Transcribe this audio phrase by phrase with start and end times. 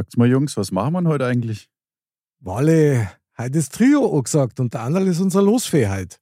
[0.00, 1.68] Sagt's mal, Jungs, was machen wir denn heute eigentlich?
[2.38, 6.18] Walle, heute ist Trio angesagt und der andere ist unsere Losfähigkeit.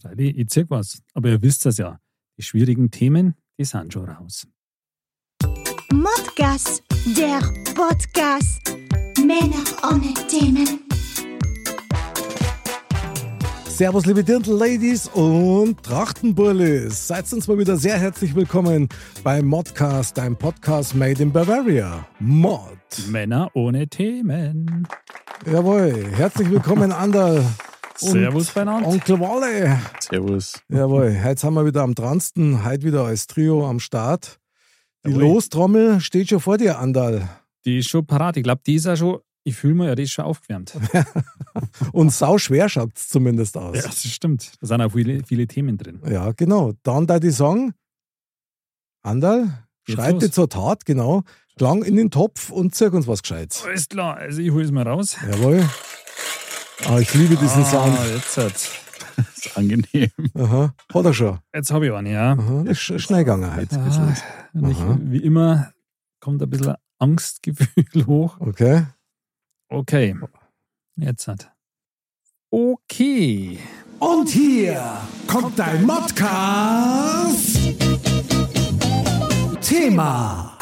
[0.00, 1.02] Freilich, ich zeig was.
[1.12, 2.00] Aber ihr wisst das ja.
[2.38, 4.48] Die schwierigen Themen, die sind schon raus.
[5.92, 6.82] Modcast,
[7.18, 7.40] der
[7.74, 8.74] Podcast.
[9.18, 10.87] Männer ohne Themen.
[13.78, 17.06] Servus, liebe Dirndl-Ladies und Trachtenburlis.
[17.06, 18.88] Seid uns mal wieder sehr herzlich willkommen
[19.22, 22.04] bei Modcast, dein Podcast made in Bavaria.
[22.18, 22.76] Mod.
[23.08, 24.88] Männer ohne Themen.
[25.46, 27.36] Jawohl, herzlich willkommen, Ander.
[28.00, 28.88] und Servus beieinander.
[28.88, 29.78] Onkel Walle.
[30.00, 30.60] Servus.
[30.68, 34.40] Jawohl, heute sind wir wieder am dransten, heute wieder als Trio am Start.
[35.06, 35.22] Die Jawohl.
[35.22, 37.28] Lostrommel steht schon vor dir, Andal.
[37.64, 38.36] Die ist schon parat.
[38.38, 40.74] Ich glaube, die ist ja schon, ich fühle mir ja, die ist schon aufgewärmt.
[41.92, 43.76] Und sau schwer schaut es zumindest aus.
[43.76, 44.52] Ja, das stimmt.
[44.60, 46.00] Da sind auch viele, viele Themen drin.
[46.08, 46.72] Ja, genau.
[46.82, 47.72] Dann da die Song.
[49.02, 51.22] Andal, schreite zur Tat, genau.
[51.56, 53.64] Klang in den Topf und zirk uns was Gescheites.
[53.64, 55.16] Alles klar, also ich hole es mal raus.
[55.30, 55.64] Jawohl.
[56.86, 57.98] Ah, ich liebe diesen Sound.
[57.98, 58.70] Ah, jetzt, hat's.
[59.16, 60.10] Das ist angenehm.
[60.34, 60.72] Aha.
[60.94, 61.38] Hat er schon.
[61.52, 62.34] jetzt habe ich einen, ja.
[62.34, 62.62] Aha.
[62.64, 63.76] Das ist sch- schnell gegangen heute.
[63.80, 64.14] Ah,
[64.70, 64.78] ich,
[65.10, 65.72] wie immer
[66.20, 68.38] kommt ein bisschen Angstgefühl hoch.
[68.38, 68.84] Okay.
[69.68, 70.16] Okay,
[70.96, 71.52] jetzt hat.
[72.50, 73.58] Okay.
[73.98, 77.58] Und hier kommt dein Modcast.
[79.60, 80.58] Thema.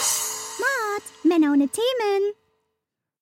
[1.38, 2.32] Männer ohne Themen.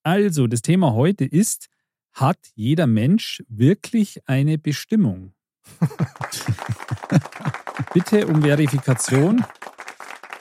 [0.02, 1.68] Also, das Thema heute ist,
[2.12, 5.34] hat jeder Mensch wirklich eine Bestimmung?
[7.94, 9.44] Bitte um Verifikation.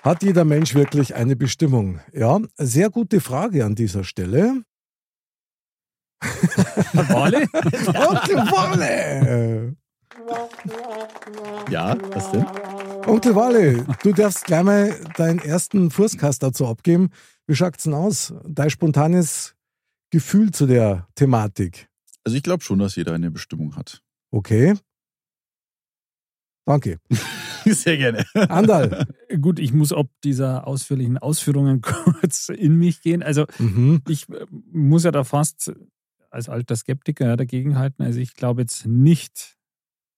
[0.03, 2.01] Hat jeder Mensch wirklich eine Bestimmung?
[2.11, 4.63] Ja, sehr gute Frage an dieser Stelle.
[6.93, 7.41] Wale?
[7.87, 9.75] Onkel Walle!
[11.69, 12.45] Ja, was denn?
[13.07, 17.09] Onkel Walle, du darfst gleich mal deinen ersten Furskast dazu abgeben.
[17.47, 18.33] Wie schaut's denn aus?
[18.47, 19.55] Dein spontanes
[20.11, 21.87] Gefühl zu der Thematik.
[22.23, 24.01] Also ich glaube schon, dass jeder eine Bestimmung hat.
[24.31, 24.75] Okay.
[26.65, 26.99] Danke.
[27.65, 28.25] Sehr gerne.
[28.33, 29.05] Andal.
[29.41, 33.23] Gut, ich muss ob dieser ausführlichen Ausführungen kurz in mich gehen.
[33.23, 34.01] Also, Mhm.
[34.07, 35.73] ich äh, muss ja da fast
[36.33, 38.03] als alter Skeptiker ja, dagegenhalten.
[38.03, 39.57] Also, ich glaube jetzt nicht,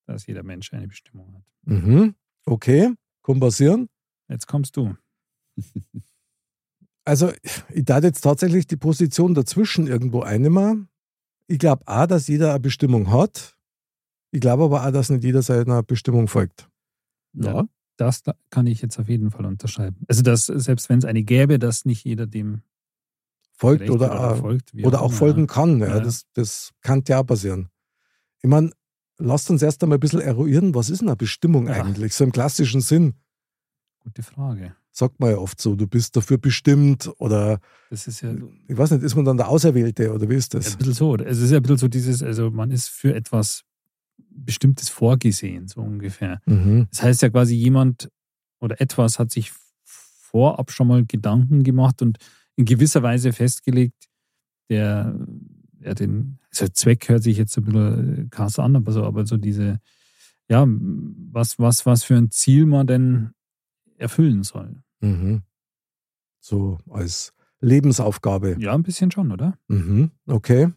[0.07, 1.43] dass jeder Mensch eine Bestimmung hat.
[1.63, 2.15] Mhm.
[2.45, 2.93] Okay.
[3.23, 3.89] Kann passieren.
[4.29, 4.95] Jetzt kommst du.
[7.07, 7.31] Also,
[7.71, 10.89] ich darf jetzt tatsächlich die Position dazwischen irgendwo einnehmen.
[11.45, 13.55] Ich glaube auch, dass jeder eine Bestimmung hat.
[14.31, 16.67] Ich glaube aber auch, dass nicht jeder seiner Bestimmung folgt.
[17.33, 17.67] Ja.
[17.97, 19.97] Das da kann ich jetzt auf jeden Fall unterschreiben.
[20.07, 22.63] Also, dass selbst wenn es eine gäbe, dass nicht jeder dem
[23.57, 24.73] Folgt recht oder, auch- folgt.
[24.83, 25.79] oder auch immer, folgen kann.
[25.79, 25.99] Ja, Ja.
[26.01, 27.69] Das, das kann ja auch passieren.
[28.41, 28.71] Ich meine,
[29.17, 31.73] lasst uns erst einmal ein bisschen eruieren, was ist denn eine Bestimmung Ja.
[31.83, 32.13] eigentlich?
[32.13, 33.13] So im klassischen Sinn.
[33.99, 34.75] Gute Frage.
[34.91, 38.33] Sagt man ja oft so, du bist dafür bestimmt oder Das ist ja
[38.67, 40.73] ich weiß nicht, ist man dann der Auserwählte oder wie ist Ja, das?
[40.73, 41.15] ein bisschen so.
[41.17, 43.63] Es ist ja ein bisschen so dieses, also man ist für etwas
[44.29, 46.41] Bestimmtes vorgesehen, so ungefähr.
[46.45, 46.87] Mhm.
[46.91, 48.09] Das heißt ja quasi, jemand
[48.59, 49.51] oder etwas hat sich
[49.83, 52.17] vorab schon mal Gedanken gemacht und
[52.55, 54.07] in gewisser Weise festgelegt,
[54.69, 55.15] der,
[55.73, 59.37] der den, also Zweck hört sich jetzt ein bisschen krass an, aber so, aber so
[59.37, 59.79] diese,
[60.49, 63.31] ja, was, was, was für ein Ziel man denn
[63.97, 64.81] erfüllen soll.
[65.01, 65.43] Mhm.
[66.39, 68.57] So als Lebensaufgabe.
[68.59, 69.57] Ja, ein bisschen schon, oder?
[69.67, 70.11] Mhm.
[70.27, 70.71] Okay.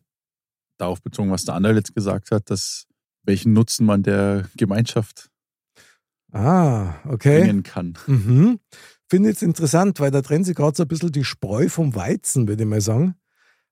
[0.78, 2.87] Darauf bezogen, was der andere jetzt gesagt hat, dass
[3.25, 5.31] welchen Nutzen man der Gemeinschaft
[6.33, 7.41] Ah, okay.
[7.41, 7.97] bringen kann.
[8.06, 8.61] Mhm.
[9.09, 12.47] Finde jetzt interessant, weil da trennt sich gerade so ein bisschen die Spreu vom Weizen,
[12.47, 13.15] würde ich mal sagen.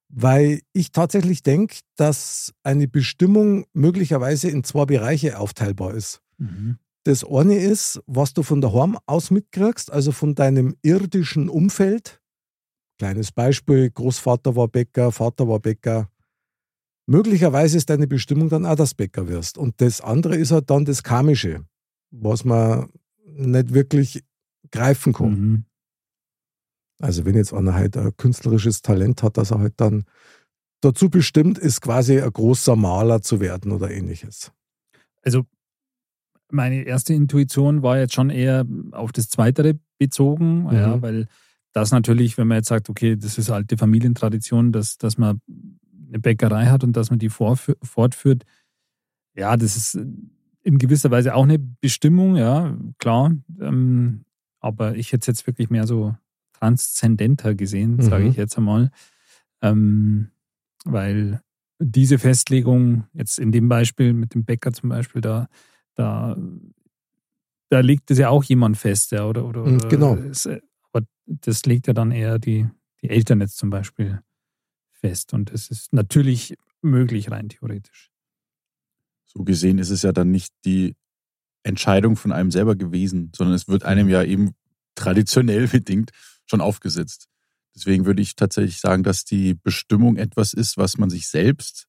[0.09, 6.23] Weil ich tatsächlich denke, dass eine Bestimmung möglicherweise in zwei Bereiche aufteilbar ist.
[6.39, 6.79] Mhm.
[7.05, 12.21] Das eine ist, was du von daheim aus mitkriegst, also von deinem irdischen Umfeld.
[12.99, 16.09] Kleines Beispiel, Großvater war Bäcker, Vater war Bäcker.
[17.07, 19.59] Möglicherweise ist deine Bestimmung dann auch, dass Bäcker wirst.
[19.59, 21.65] Und das andere ist halt dann das Karmische,
[22.11, 22.89] was man
[23.25, 24.25] nicht wirklich
[24.71, 25.31] greifen kann.
[25.31, 25.65] Mhm.
[27.01, 30.05] Also wenn jetzt einer halt ein künstlerisches Talent hat, dass er halt dann
[30.81, 34.53] dazu bestimmt ist, quasi ein großer Maler zu werden oder ähnliches.
[35.23, 35.45] Also
[36.51, 40.73] meine erste Intuition war jetzt schon eher auf das Zweitere bezogen, Mhm.
[40.73, 41.29] ja, weil
[41.73, 45.41] das natürlich, wenn man jetzt sagt, okay, das ist alte Familientradition, dass, dass man
[46.09, 48.45] eine Bäckerei hat und dass man die fortführt,
[49.35, 49.99] ja, das ist
[50.67, 53.37] in gewisser Weise auch eine Bestimmung, ja, klar.
[53.61, 54.25] Ähm,
[54.59, 56.17] aber ich hätte es jetzt wirklich mehr so
[56.55, 58.31] transzendenter gesehen, sage mhm.
[58.31, 58.91] ich jetzt einmal.
[59.63, 60.33] Ähm,
[60.85, 61.41] weil
[61.79, 65.47] diese Festlegung, jetzt in dem Beispiel mit dem Bäcker zum Beispiel, da,
[65.95, 66.37] da,
[67.69, 70.17] da legt es ja auch jemand fest, ja, oder, oder, mhm, genau.
[70.17, 70.49] Es,
[70.91, 72.67] aber das legt ja dann eher die,
[73.03, 74.21] die Eltern jetzt zum Beispiel
[74.91, 75.33] fest.
[75.33, 78.11] Und das ist natürlich möglich, rein theoretisch.
[79.37, 80.97] So gesehen ist es ja dann nicht die
[81.63, 84.55] Entscheidung von einem selber gewesen, sondern es wird einem ja eben
[84.95, 86.11] traditionell bedingt
[86.47, 87.27] schon aufgesetzt.
[87.75, 91.87] Deswegen würde ich tatsächlich sagen, dass die Bestimmung etwas ist, was man sich selbst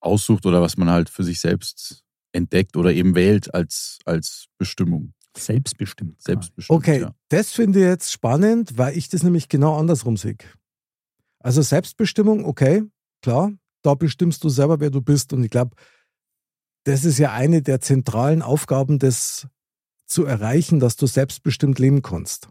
[0.00, 5.14] aussucht oder was man halt für sich selbst entdeckt oder eben wählt als, als Bestimmung.
[5.36, 6.22] Selbstbestimmt.
[6.22, 6.78] Selbstbestimmt.
[6.78, 7.14] Okay, ja.
[7.30, 10.36] das finde ich jetzt spannend, weil ich das nämlich genau andersrum sehe.
[11.40, 12.84] Also Selbstbestimmung, okay,
[13.22, 13.52] klar,
[13.82, 15.32] da bestimmst du selber, wer du bist.
[15.32, 15.74] Und ich glaube,
[16.84, 19.48] das ist ja eine der zentralen Aufgaben, das
[20.06, 22.48] zu erreichen, dass du selbstbestimmt leben kannst.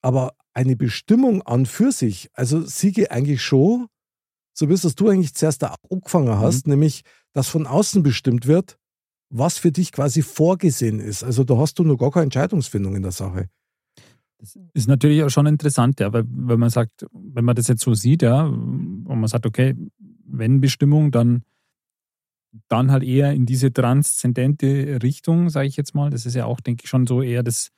[0.00, 3.88] Aber eine Bestimmung an für sich, also siege eigentlich schon,
[4.52, 6.74] so wie es du eigentlich zuerst da angefangen hast, mhm.
[6.74, 8.78] nämlich, dass von außen bestimmt wird,
[9.28, 11.24] was für dich quasi vorgesehen ist.
[11.24, 13.48] Also da hast du noch gar keine Entscheidungsfindung in der Sache.
[14.38, 17.82] Das ist natürlich auch schon interessant, ja, weil wenn man sagt, wenn man das jetzt
[17.82, 19.74] so sieht, ja, und man sagt, okay,
[20.26, 21.42] wenn Bestimmung, dann,
[22.68, 26.10] dann halt eher in diese transzendente Richtung, sage ich jetzt mal.
[26.10, 27.70] Das ist ja auch, denke ich, schon so eher das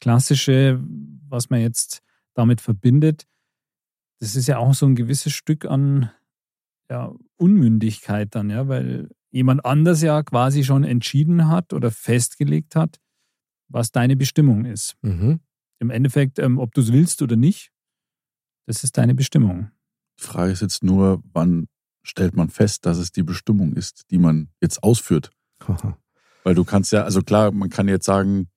[0.00, 0.82] Klassische,
[1.28, 2.02] was man jetzt
[2.34, 3.26] damit verbindet.
[4.20, 6.10] Das ist ja auch so ein gewisses Stück an
[6.90, 13.00] ja, Unmündigkeit dann, ja, weil jemand anders ja quasi schon entschieden hat oder festgelegt hat,
[13.68, 14.96] was deine Bestimmung ist.
[15.02, 15.40] Mhm.
[15.80, 17.72] Im Endeffekt, ähm, ob du es willst oder nicht,
[18.66, 19.70] das ist deine Bestimmung.
[20.18, 21.66] Die Frage ist jetzt nur, wann
[22.04, 25.30] stellt man fest, dass es die Bestimmung ist, die man jetzt ausführt?
[26.44, 28.48] Weil du kannst ja, also klar, man kann jetzt sagen.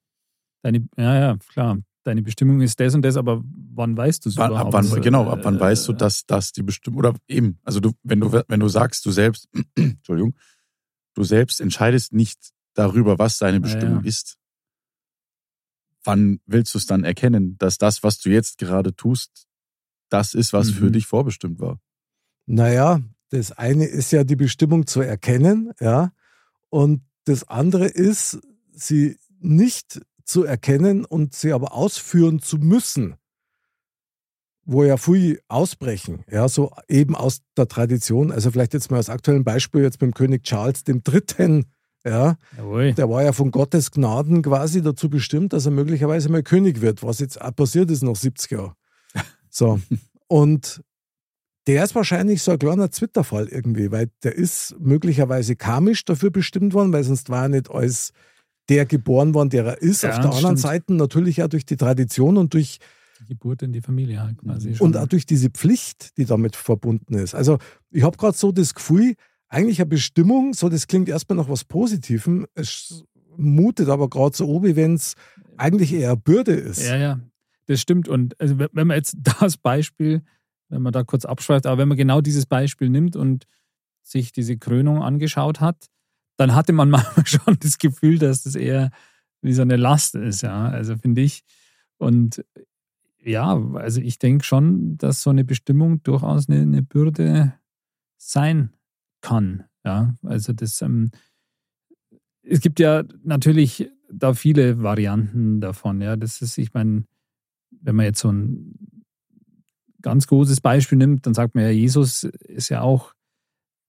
[0.62, 1.78] Deine, ja, ja, klar.
[2.04, 3.42] Deine Bestimmung ist das und das, aber
[3.74, 4.74] wann weißt du es überhaupt?
[4.74, 7.80] Ab wann, genau, ab wann äh, weißt du, dass das die Bestimmung, oder eben, also
[7.80, 10.34] du, wenn du, wenn du sagst, du selbst, Entschuldigung,
[11.14, 14.08] du selbst entscheidest nicht darüber, was deine Bestimmung ja, ja.
[14.08, 14.38] ist.
[16.04, 19.46] Wann willst du es dann erkennen, dass das, was du jetzt gerade tust,
[20.08, 20.74] das ist, was mhm.
[20.74, 21.80] für dich vorbestimmt war?
[22.46, 26.12] Naja, das eine ist ja die Bestimmung zu erkennen, ja.
[26.70, 28.40] Und das andere ist,
[28.72, 33.16] sie nicht zu erkennen und sie aber ausführen zu müssen
[34.70, 38.30] wo ja viel ausbrechen, ja, so eben aus der Tradition.
[38.30, 41.64] Also vielleicht jetzt mal als aktuellen Beispiel jetzt beim König Charles III.,
[42.04, 42.92] ja, Jawohl.
[42.92, 47.02] der war ja von Gottes Gnaden quasi dazu bestimmt, dass er möglicherweise mal König wird,
[47.02, 48.72] was jetzt auch passiert ist nach 70 Jahren.
[49.50, 49.80] So.
[50.28, 50.82] Und
[51.68, 56.72] der ist wahrscheinlich so ein kleiner Zwitterfall irgendwie, weil der ist möglicherweise karmisch dafür bestimmt
[56.72, 58.12] worden, weil sonst war er nicht als
[58.70, 60.02] der geboren worden, der er ist.
[60.02, 60.60] Ja, Auf der anderen stimmt.
[60.60, 62.78] Seite natürlich auch durch die Tradition und durch
[63.20, 64.76] die Geburt in die Familie halt quasi.
[64.78, 67.34] Und auch durch diese Pflicht, die damit verbunden ist.
[67.34, 67.58] Also
[67.90, 69.14] ich habe gerade so das Gefühl,
[69.48, 73.04] eigentlich eine Bestimmung, so das klingt erstmal nach was Positivem, es
[73.36, 75.14] mutet aber gerade so oben, wenn es
[75.58, 76.86] eigentlich eher Bürde ist.
[76.86, 77.20] Ja, ja,
[77.66, 78.08] das stimmt.
[78.08, 80.22] Und also, wenn man jetzt das Beispiel,
[80.68, 83.46] wenn man da kurz abschweift, aber wenn man genau dieses Beispiel nimmt und
[84.02, 85.88] sich diese Krönung angeschaut hat,
[86.36, 88.90] dann hatte man manchmal schon das Gefühl, dass das eher
[89.40, 90.68] wie so eine Last ist, ja.
[90.68, 91.42] Also finde ich.
[91.98, 92.44] Und
[93.22, 97.54] ja, also ich denke schon, dass so eine Bestimmung durchaus eine, eine Bürde
[98.16, 98.72] sein
[99.20, 99.64] kann.
[99.84, 101.10] Ja, also das, ähm,
[102.42, 106.00] es gibt ja natürlich da viele Varianten davon.
[106.00, 107.04] Ja, das ist, ich meine,
[107.70, 108.74] wenn man jetzt so ein
[110.02, 113.14] ganz großes Beispiel nimmt, dann sagt man ja, Jesus ist ja auch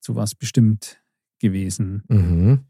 [0.01, 1.01] zu was bestimmt
[1.39, 2.03] gewesen.
[2.07, 2.65] Mhm.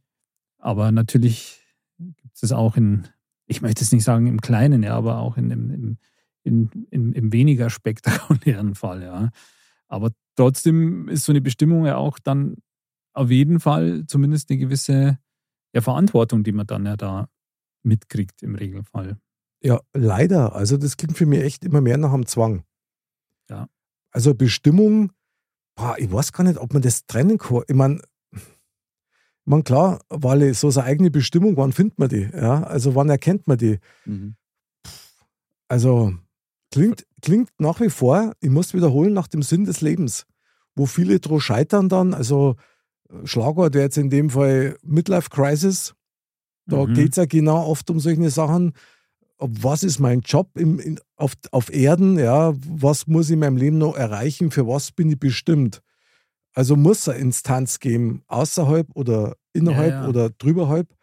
[0.58, 1.62] Aber natürlich
[1.98, 3.08] gibt es auch in,
[3.46, 5.98] ich möchte es nicht sagen im Kleinen, ja, aber auch in, im,
[6.43, 9.29] in, in, im weniger spektakulären Fall, ja.
[9.88, 12.58] Aber trotzdem ist so eine Bestimmung ja auch dann
[13.13, 15.17] auf jeden Fall zumindest eine gewisse
[15.74, 17.29] ja, Verantwortung, die man dann ja da
[17.84, 19.17] mitkriegt im Regelfall.
[19.62, 20.55] Ja, leider.
[20.55, 22.63] Also das klingt für mich echt immer mehr nach einem Zwang.
[23.49, 23.67] Ja.
[24.11, 25.11] Also Bestimmung,
[25.75, 27.63] boah, ich weiß gar nicht, ob man das trennen kann.
[27.67, 28.01] Ich meine,
[29.45, 32.29] man klar, weil so seine eigene Bestimmung, wann findet man die?
[32.33, 33.79] Ja, also wann erkennt man die?
[34.05, 34.35] Mhm.
[35.67, 36.13] Also
[36.71, 40.25] Klingt, klingt nach wie vor, ich muss wiederholen, nach dem Sinn des Lebens,
[40.75, 42.13] wo viele drauf scheitern dann.
[42.13, 42.55] Also
[43.09, 45.95] äh, Schlagwort wäre jetzt in dem Fall Midlife Crisis.
[46.67, 46.93] Da mhm.
[46.93, 48.73] geht es ja genau oft um solche Sachen.
[49.39, 53.58] Was ist mein Job im, in, auf, auf Erden, ja, was muss ich in meinem
[53.58, 55.81] Leben noch erreichen, für was bin ich bestimmt.
[56.53, 60.10] Also muss es eine Instanz geben, außerhalb oder innerhalb Ja, ja.
[60.10, 60.93] oder drüberhalb,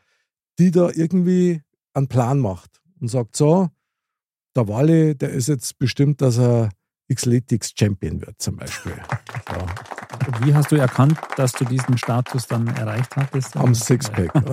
[0.59, 1.63] die da irgendwie
[1.95, 3.71] einen Plan macht und sagt, so,
[4.55, 6.71] der Wally, der ist jetzt bestimmt, dass er
[7.13, 8.93] Xletics Champion wird zum Beispiel.
[10.27, 13.57] Und wie hast du erkannt, dass du diesen Status dann erreicht hattest?
[13.57, 14.33] am Sixpack.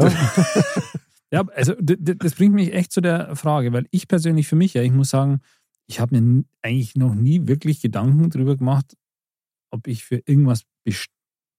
[1.34, 4.84] Ja, also das bringt mich echt zu der Frage, weil ich persönlich für mich, ja,
[4.84, 5.42] ich muss sagen,
[5.88, 8.96] ich habe mir eigentlich noch nie wirklich Gedanken darüber gemacht,
[9.72, 11.10] ob ich für irgendwas best-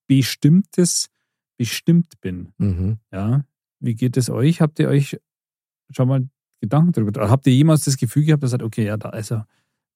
[0.07, 1.09] Bestimmtes
[1.59, 2.53] bestimmt bin.
[2.59, 2.99] Mhm.
[3.11, 3.45] Ja,
[3.81, 4.61] wie geht es euch?
[4.61, 5.19] Habt ihr euch
[5.91, 6.29] schon mal
[6.61, 7.29] Gedanken darüber?
[7.29, 9.43] Habt ihr jemals das Gefühl gehabt, dass ihr sagt, okay, ja, da, also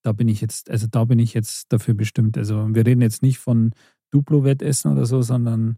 [0.03, 2.37] da bin ich jetzt, also da bin ich jetzt dafür bestimmt.
[2.37, 3.73] Also wir reden jetzt nicht von
[4.11, 5.77] Duplo-Wettessen oder so, sondern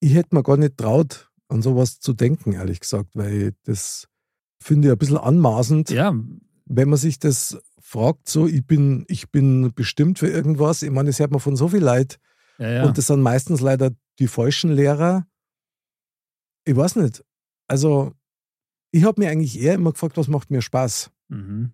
[0.00, 4.08] ich hätte mir gar nicht traut, an sowas zu denken, ehrlich gesagt, weil das
[4.60, 6.14] finde ich ein bisschen anmaßend, ja,
[6.66, 10.82] wenn man sich das fragt, so, ich bin, ich bin bestimmt für irgendwas.
[10.82, 12.18] Ich meine, das hört man von so viel Leid
[12.58, 12.84] ja, ja.
[12.84, 15.26] und das sind meistens leider die falschen Lehrer.
[16.64, 17.24] Ich weiß nicht.
[17.68, 18.12] Also,
[18.90, 21.10] ich habe mir eigentlich eher immer gefragt, was macht mir Spaß?
[21.28, 21.72] mhm.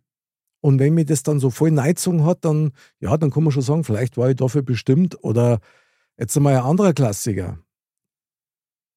[0.65, 3.63] Und wenn mir das dann so voll Neizung hat, dann, ja, dann kann man schon
[3.63, 5.23] sagen, vielleicht war ich dafür bestimmt.
[5.25, 5.59] Oder
[6.17, 7.59] jetzt einmal ein anderer Klassiker.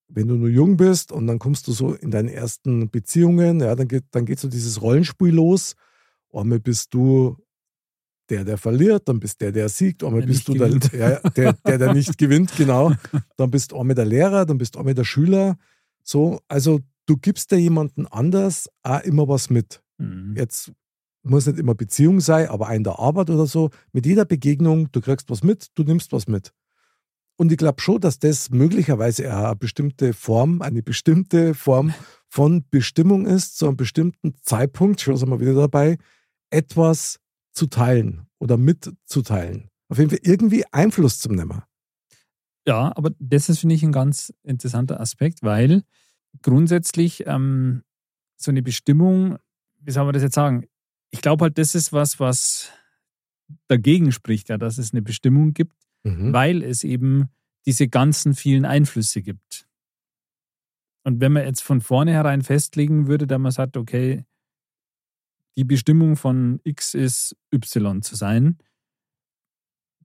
[0.07, 3.75] Wenn du nur jung bist und dann kommst du so in deine ersten Beziehungen, ja,
[3.75, 5.75] dann geht, dann geht so dieses Rollenspiel los.
[6.31, 7.37] Einmal bist du
[8.29, 11.53] der, der verliert, dann bist der, der siegt, einmal Der bist du der, ja, der,
[11.53, 12.91] der, der nicht gewinnt, genau.
[13.37, 15.57] Dann bist du einmal der Lehrer, dann bist du einmal der Schüler.
[16.03, 20.35] So, also du gibst dir jemanden anders auch immer was mit Mhm.
[20.35, 20.71] jetzt
[21.23, 25.01] muss nicht immer Beziehung sein, aber in der Arbeit oder so, mit jeder Begegnung, du
[25.01, 26.53] kriegst was mit, du nimmst was mit.
[27.37, 31.93] Und ich glaube schon, dass das möglicherweise eine bestimmte Form, eine bestimmte Form
[32.27, 35.97] von Bestimmung ist, zu einem bestimmten Zeitpunkt, schon sind wir wieder dabei,
[36.49, 37.19] etwas
[37.51, 39.69] zu teilen oder mitzuteilen.
[39.89, 41.61] Auf jeden Fall irgendwie Einfluss zu nehmen.
[42.67, 45.83] Ja, aber das ist, finde ich, ein ganz interessanter Aspekt, weil
[46.41, 47.83] grundsätzlich ähm,
[48.37, 49.37] so eine Bestimmung,
[49.79, 50.65] wie soll man das jetzt sagen?
[51.11, 52.71] Ich glaube halt, das ist was, was
[53.67, 56.33] dagegen spricht, ja, dass es eine Bestimmung gibt, Mhm.
[56.33, 57.29] weil es eben
[57.65, 59.67] diese ganzen vielen Einflüsse gibt.
[61.03, 64.23] Und wenn man jetzt von vornherein festlegen würde, dass man sagt, okay,
[65.57, 68.57] die Bestimmung von X ist Y zu sein,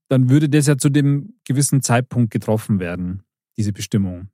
[0.08, 3.22] dann würde das ja zu dem gewissen Zeitpunkt getroffen werden,
[3.56, 4.30] diese Bestimmung.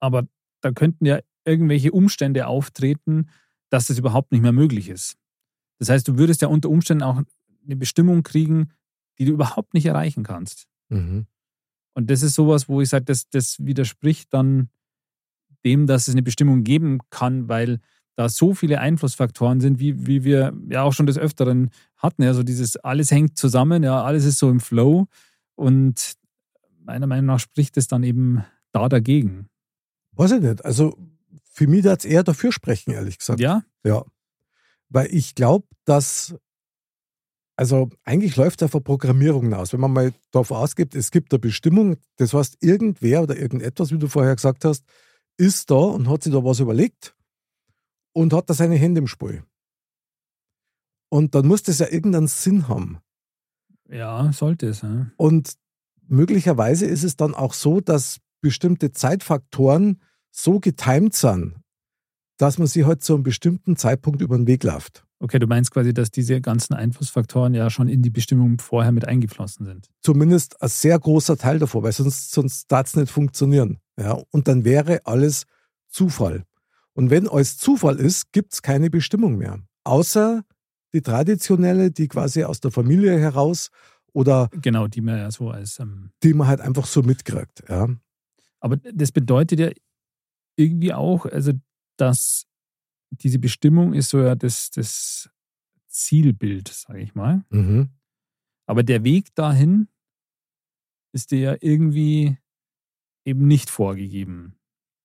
[0.00, 0.28] Aber
[0.62, 3.30] da könnten ja irgendwelche Umstände auftreten,
[3.70, 5.18] dass das überhaupt nicht mehr möglich ist.
[5.78, 7.22] Das heißt, du würdest ja unter Umständen auch
[7.64, 8.72] eine Bestimmung kriegen,
[9.18, 10.66] die du überhaupt nicht erreichen kannst.
[10.88, 11.26] Mhm.
[11.94, 14.68] Und das ist sowas, wo ich sage, das, das widerspricht dann
[15.64, 17.80] dem, dass es eine Bestimmung geben kann, weil
[18.16, 22.22] da so viele Einflussfaktoren sind, wie, wie wir ja auch schon des Öfteren hatten.
[22.22, 25.06] Ja, so dieses alles hängt zusammen, ja, alles ist so im Flow.
[25.54, 26.14] Und
[26.82, 29.48] meiner Meinung nach spricht es dann eben da dagegen.
[30.12, 30.64] Weiß ich nicht.
[30.64, 30.96] Also
[31.44, 33.40] für mich darf es eher dafür sprechen, ehrlich gesagt.
[33.40, 34.04] Ja, Ja.
[34.88, 36.34] Weil ich glaube, dass,
[37.56, 39.72] also eigentlich läuft es auf eine Programmierung hinaus.
[39.72, 43.98] Wenn man mal davon ausgibt, es gibt eine Bestimmung, das heißt, irgendwer oder irgendetwas, wie
[43.98, 44.84] du vorher gesagt hast,
[45.38, 47.16] ist da und hat sich da was überlegt
[48.12, 49.42] und hat da seine Hände im Spiel.
[51.08, 52.98] Und dann muss das ja irgendeinen Sinn haben.
[53.88, 54.82] ja, sollte es.
[54.82, 55.10] Ja.
[55.16, 55.54] Und
[56.08, 61.54] möglicherweise ist es dann auch so, dass bestimmte Zeitfaktoren so getimt sind,
[62.36, 65.05] dass man sie halt zu einem bestimmten Zeitpunkt über den Weg läuft.
[65.18, 69.06] Okay, du meinst quasi, dass diese ganzen Einflussfaktoren ja schon in die Bestimmung vorher mit
[69.06, 69.88] eingeflossen sind.
[70.02, 73.78] Zumindest ein sehr großer Teil davon, weil sonst, sonst darf es nicht funktionieren.
[73.98, 74.18] Ja?
[74.30, 75.44] Und dann wäre alles
[75.88, 76.44] Zufall.
[76.92, 79.58] Und wenn alles Zufall ist, gibt es keine Bestimmung mehr.
[79.84, 80.42] Außer
[80.92, 83.70] die traditionelle, die quasi aus der Familie heraus
[84.12, 87.64] oder Genau, die man ja so als ähm, die man halt einfach so mitkriegt.
[87.68, 87.88] Ja?
[88.60, 89.70] Aber das bedeutet ja
[90.56, 91.52] irgendwie auch, also
[91.96, 92.46] dass
[93.10, 95.30] diese Bestimmung ist so ja das, das
[95.88, 97.44] Zielbild, sage ich mal.
[97.50, 97.90] Mhm.
[98.66, 99.88] Aber der Weg dahin
[101.12, 102.36] ist dir ja irgendwie
[103.24, 104.56] eben nicht vorgegeben.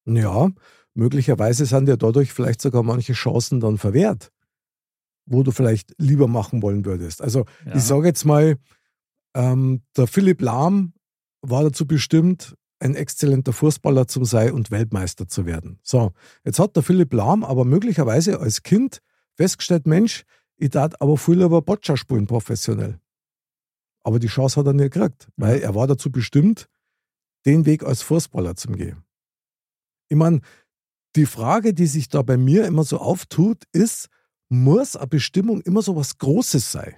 [0.05, 0.51] Ja,
[0.93, 4.31] möglicherweise sind dir dadurch vielleicht sogar manche Chancen dann verwehrt,
[5.25, 7.22] wo du vielleicht lieber machen wollen würdest.
[7.22, 7.75] Also Ja.
[7.75, 8.58] ich sage jetzt mal,
[9.36, 10.93] ähm, der Philipp Lahm
[11.41, 15.80] war dazu bestimmt, ein exzellenter Fußballer zu sein und Weltmeister zu werden.
[15.84, 19.02] So, jetzt hat der Philipp Lahm aber möglicherweise als Kind
[19.36, 20.24] festgestellt, Mensch,
[20.58, 23.00] ich darf aber viel lieber Boccia spielen professionell.
[24.04, 26.68] Aber die Chance hat er nicht gekriegt, weil er war dazu bestimmt,
[27.46, 29.04] den Weg als Fußballer zu gehen.
[30.10, 30.42] Ich meine,
[31.16, 34.08] die Frage, die sich da bei mir immer so auftut, ist,
[34.50, 36.96] muss eine Bestimmung immer so was Großes sein.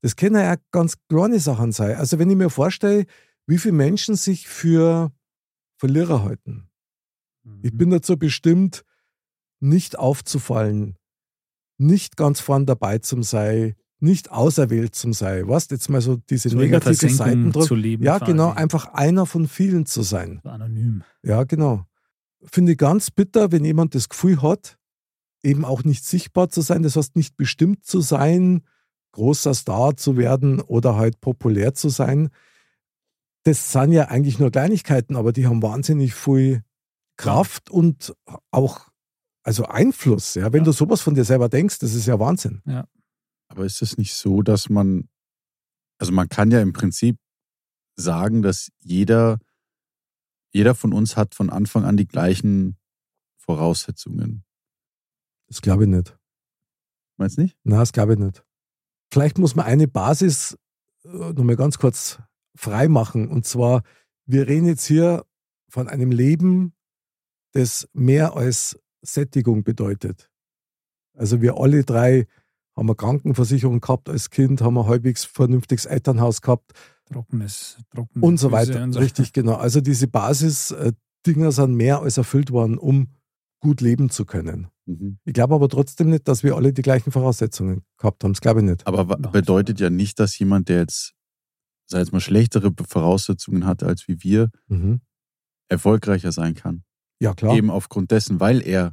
[0.00, 1.96] Das können ja ganz kleine Sachen sein.
[1.96, 3.06] Also wenn ich mir vorstelle,
[3.48, 5.10] wie viele Menschen sich für
[5.78, 6.68] Verlierer halten.
[7.62, 8.84] Ich bin dazu bestimmt,
[9.58, 10.96] nicht aufzufallen,
[11.78, 15.48] nicht ganz vorn dabei zu sein, nicht auserwählt zu sein.
[15.48, 15.68] Was?
[15.70, 18.32] Jetzt mal so diese So negative Seiten zu leben Ja, quasi.
[18.32, 20.40] genau, einfach einer von vielen zu sein.
[20.44, 21.02] Anonym.
[21.22, 21.84] Ja, genau.
[22.44, 24.78] Finde ich ganz bitter, wenn jemand das Gefühl hat,
[25.42, 28.62] eben auch nicht sichtbar zu sein, das heißt nicht bestimmt zu sein,
[29.12, 32.28] großer Star zu werden oder halt populär zu sein.
[33.48, 36.62] Das sind ja eigentlich nur Kleinigkeiten, aber die haben wahnsinnig viel
[37.16, 38.14] Kraft und
[38.50, 38.88] auch
[39.42, 40.34] also Einfluss.
[40.34, 40.64] Ja, wenn Ja.
[40.66, 42.60] du sowas von dir selber denkst, das ist ja Wahnsinn.
[43.48, 45.08] Aber ist es nicht so, dass man,
[45.98, 47.18] also man kann ja im Prinzip
[47.96, 49.38] sagen, dass jeder,
[50.52, 52.76] jeder von uns hat von Anfang an die gleichen
[53.38, 54.44] Voraussetzungen.
[55.46, 56.18] Das glaube ich nicht.
[57.16, 57.56] Meinst du nicht?
[57.64, 58.44] Na, das glaube ich nicht.
[59.10, 60.58] Vielleicht muss man eine Basis
[61.04, 62.18] äh, nochmal ganz kurz
[62.58, 63.28] frei machen.
[63.28, 63.82] Und zwar,
[64.26, 65.24] wir reden jetzt hier
[65.68, 66.74] von einem Leben,
[67.52, 70.30] das mehr als Sättigung bedeutet.
[71.14, 72.26] Also wir alle drei
[72.76, 76.72] haben eine Krankenversicherung gehabt als Kind, haben ein halbwegs vernünftiges Elternhaus gehabt
[77.10, 78.82] Trockenes, trockenes und so weiter.
[78.82, 79.00] und so.
[79.00, 79.54] Richtig, genau.
[79.54, 83.08] Also diese Basis-Dinger sind mehr als erfüllt worden, um
[83.60, 84.68] gut leben zu können.
[84.86, 85.18] Mhm.
[85.24, 88.32] Ich glaube aber trotzdem nicht, dass wir alle die gleichen Voraussetzungen gehabt haben.
[88.32, 88.86] Das glaube ich nicht.
[88.86, 91.14] Aber bedeutet ja nicht, dass jemand, der jetzt,
[91.88, 95.00] sei jetzt mal, schlechtere Voraussetzungen hatte als wie wir, Mhm.
[95.68, 96.82] erfolgreicher sein kann.
[97.20, 97.54] Ja, klar.
[97.56, 98.92] Eben aufgrund dessen, weil er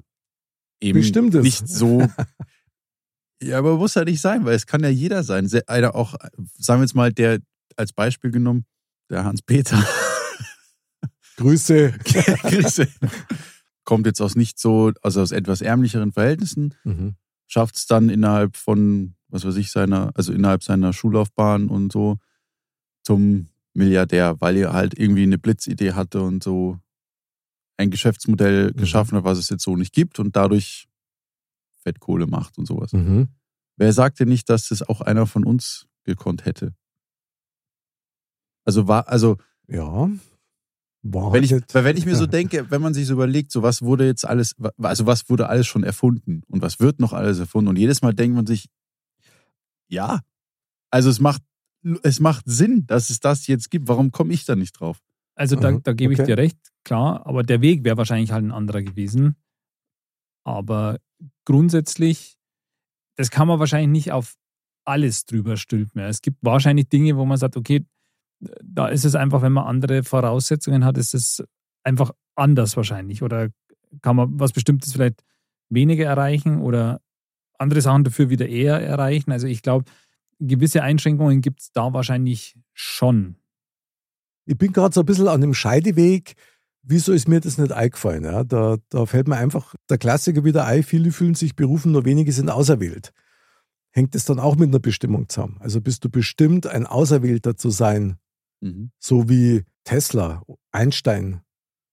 [0.81, 1.43] eben Bestimmt ist.
[1.43, 2.01] nicht so.
[3.41, 5.47] ja, aber muss ja nicht sein, weil es kann ja jeder sein.
[5.47, 6.15] Se- Einer auch,
[6.57, 7.39] sagen wir jetzt mal, der
[7.77, 8.65] als Beispiel genommen,
[9.09, 9.77] der Hans-Peter.
[11.37, 11.91] Grüße.
[12.43, 12.87] Grüße.
[13.83, 17.15] Kommt jetzt aus nicht so, also aus etwas ärmlicheren Verhältnissen, Mhm.
[17.47, 22.17] schafft es dann innerhalb von, was weiß ich, seiner, also innerhalb seiner Schullaufbahn und so
[23.05, 26.79] zum Milliardär, weil er halt irgendwie eine Blitzidee hatte und so
[27.77, 28.77] ein Geschäftsmodell Mhm.
[28.77, 30.87] geschaffen hat, was es jetzt so nicht gibt und dadurch
[31.83, 32.93] Fettkohle macht und sowas.
[32.93, 33.27] Mhm.
[33.77, 36.73] Wer sagt denn nicht, dass das auch einer von uns gekonnt hätte?
[38.65, 39.37] Also war, also
[39.67, 40.09] Ja.
[41.07, 43.61] War wenn ich, weil wenn ich mir so denke, wenn man sich so überlegt, so
[43.61, 47.37] was wurde jetzt alles, also was wurde alles schon erfunden und was wird noch alles
[47.37, 48.69] erfunden und jedes Mal denkt man sich,
[49.87, 50.21] ja,
[50.89, 51.43] also es macht,
[52.03, 53.87] es macht Sinn, dass es das jetzt gibt.
[53.87, 55.01] Warum komme ich da nicht drauf?
[55.35, 56.27] Also da, Aha, da gebe ich okay.
[56.27, 59.35] dir recht, klar, aber der Weg wäre wahrscheinlich halt ein anderer gewesen.
[60.45, 60.99] Aber
[61.43, 62.37] grundsätzlich,
[63.17, 64.35] das kann man wahrscheinlich nicht auf
[64.85, 66.01] alles drüber stülpen.
[66.01, 67.85] Es gibt wahrscheinlich Dinge, wo man sagt, okay,
[68.63, 71.43] da ist es einfach, wenn man andere Voraussetzungen hat, ist es
[71.83, 73.21] einfach anders wahrscheinlich.
[73.23, 73.49] Oder
[74.01, 75.23] kann man was Bestimmtes vielleicht
[75.69, 77.01] weniger erreichen oder
[77.57, 79.31] andere Sachen dafür wieder eher erreichen.
[79.31, 79.85] Also ich glaube,
[80.39, 83.35] gewisse Einschränkungen gibt es da wahrscheinlich schon.
[84.45, 86.35] Ich bin gerade so ein bisschen an dem Scheideweg.
[86.83, 88.25] Wieso ist mir das nicht eingefallen?
[88.25, 90.83] Ja, da, da fällt mir einfach der Klassiker wieder ein.
[90.83, 93.11] Viele fühlen sich berufen, nur wenige sind auserwählt.
[93.91, 95.57] Hängt es dann auch mit einer Bestimmung zusammen?
[95.61, 98.17] Also bist du bestimmt, ein Auserwählter zu sein,
[98.61, 98.91] Mhm.
[98.99, 101.41] so wie Tesla, Einstein,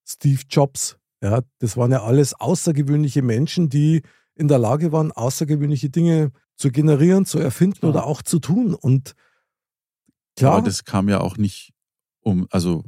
[0.06, 0.98] Steve Jobs.
[1.22, 4.02] Ja, das waren ja alles außergewöhnliche Menschen, die
[4.34, 7.90] in der Lage waren, außergewöhnliche Dinge zu generieren, zu erfinden Klar.
[7.90, 8.74] oder auch zu tun.
[8.74, 9.14] Und
[10.36, 11.72] klar, Aber das kam ja auch nicht
[12.20, 12.84] um, also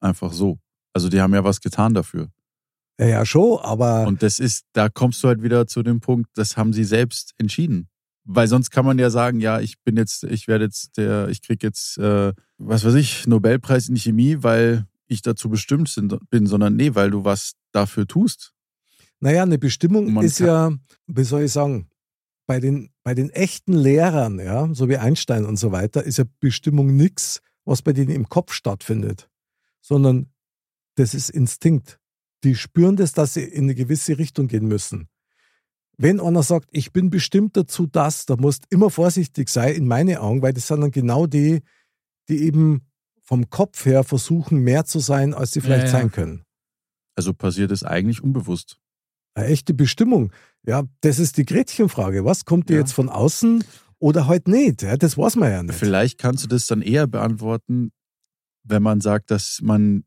[0.00, 0.58] einfach so.
[0.92, 2.28] Also die haben ja was getan dafür.
[2.98, 6.30] ja, ja schon, aber Und das ist, da kommst du halt wieder zu dem Punkt,
[6.34, 7.88] das haben sie selbst entschieden.
[8.24, 11.42] Weil sonst kann man ja sagen, ja, ich bin jetzt, ich werde jetzt der, ich
[11.42, 16.46] krieg jetzt, äh, was weiß ich, Nobelpreis in Chemie, weil ich dazu bestimmt sind, bin,
[16.46, 18.52] sondern nee, weil du was dafür tust.
[19.18, 20.70] Naja, eine Bestimmung ist ja,
[21.06, 21.88] wie soll ich sagen,
[22.46, 26.24] bei den, bei den echten Lehrern, ja, so wie Einstein und so weiter, ist ja
[26.40, 29.30] Bestimmung nichts, was bei denen im Kopf stattfindet,
[29.80, 30.32] sondern
[30.96, 31.98] das ist Instinkt.
[32.44, 35.08] Die spüren das, dass sie in eine gewisse Richtung gehen müssen.
[35.96, 40.20] Wenn einer sagt, ich bin bestimmt dazu das, da musst immer vorsichtig sein, in meine
[40.20, 41.60] Augen, weil das sind dann genau die,
[42.28, 42.88] die eben
[43.20, 45.98] vom Kopf her versuchen, mehr zu sein, als sie vielleicht Ja, ja.
[46.00, 46.44] sein können.
[47.14, 48.81] Also passiert es eigentlich unbewusst.
[49.34, 50.32] Eine echte Bestimmung.
[50.66, 52.24] Ja, das ist die Gretchenfrage.
[52.24, 52.80] Was kommt dir Ja.
[52.80, 53.64] jetzt von außen
[53.98, 54.82] oder halt nicht?
[54.82, 55.74] Ja, das weiß man ja nicht.
[55.74, 57.92] Vielleicht kannst du das dann eher beantworten,
[58.64, 60.04] wenn man sagt, dass man,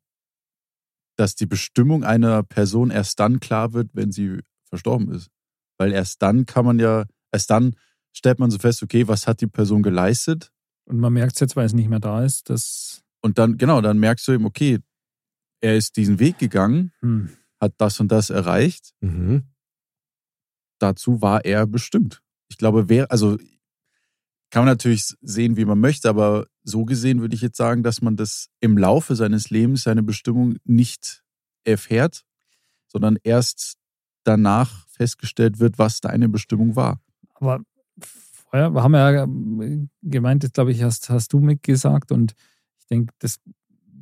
[1.17, 5.29] dass die Bestimmung einer Person erst dann klar wird, wenn sie verstorben ist.
[5.77, 7.75] Weil erst dann kann man ja, erst dann
[8.13, 10.51] stellt man so fest, okay, was hat die Person geleistet?
[10.85, 13.81] Und man merkt es jetzt, weil es nicht mehr da ist, dass Und dann, genau,
[13.81, 14.79] dann merkst du eben, okay,
[15.61, 17.29] er ist diesen Weg gegangen, hm,
[17.59, 18.93] hat das und das erreicht.
[19.01, 19.43] Mhm.
[20.79, 22.21] dazu war er bestimmt.
[22.49, 23.37] Ich glaube, wer, also
[24.51, 28.01] kann man natürlich sehen, wie man möchte, aber so gesehen würde ich jetzt sagen, dass
[28.01, 31.23] man das im Laufe seines Lebens, seine Bestimmung nicht
[31.63, 32.23] erfährt,
[32.87, 33.77] sondern erst
[34.23, 37.01] danach festgestellt wird, was deine Bestimmung war.
[37.33, 37.61] Aber
[37.99, 39.27] vorher haben wir ja
[40.01, 42.33] gemeint, das glaube ich, hast, hast du mitgesagt und
[42.79, 43.39] ich denke, das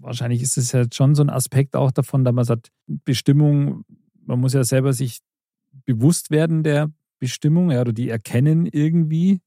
[0.03, 3.85] wahrscheinlich ist es ja schon so ein Aspekt auch davon, dass man sagt, Bestimmung,
[4.25, 5.19] man muss ja selber sich
[5.85, 9.39] bewusst werden der Bestimmung ja, oder die erkennen irgendwie.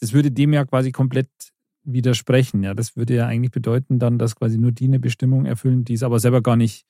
[0.00, 1.30] Das würde dem ja quasi komplett
[1.84, 2.62] widersprechen.
[2.62, 5.94] Ja, das würde ja eigentlich bedeuten dann, dass quasi nur die eine Bestimmung erfüllen, die
[5.94, 6.84] es aber selber gar nicht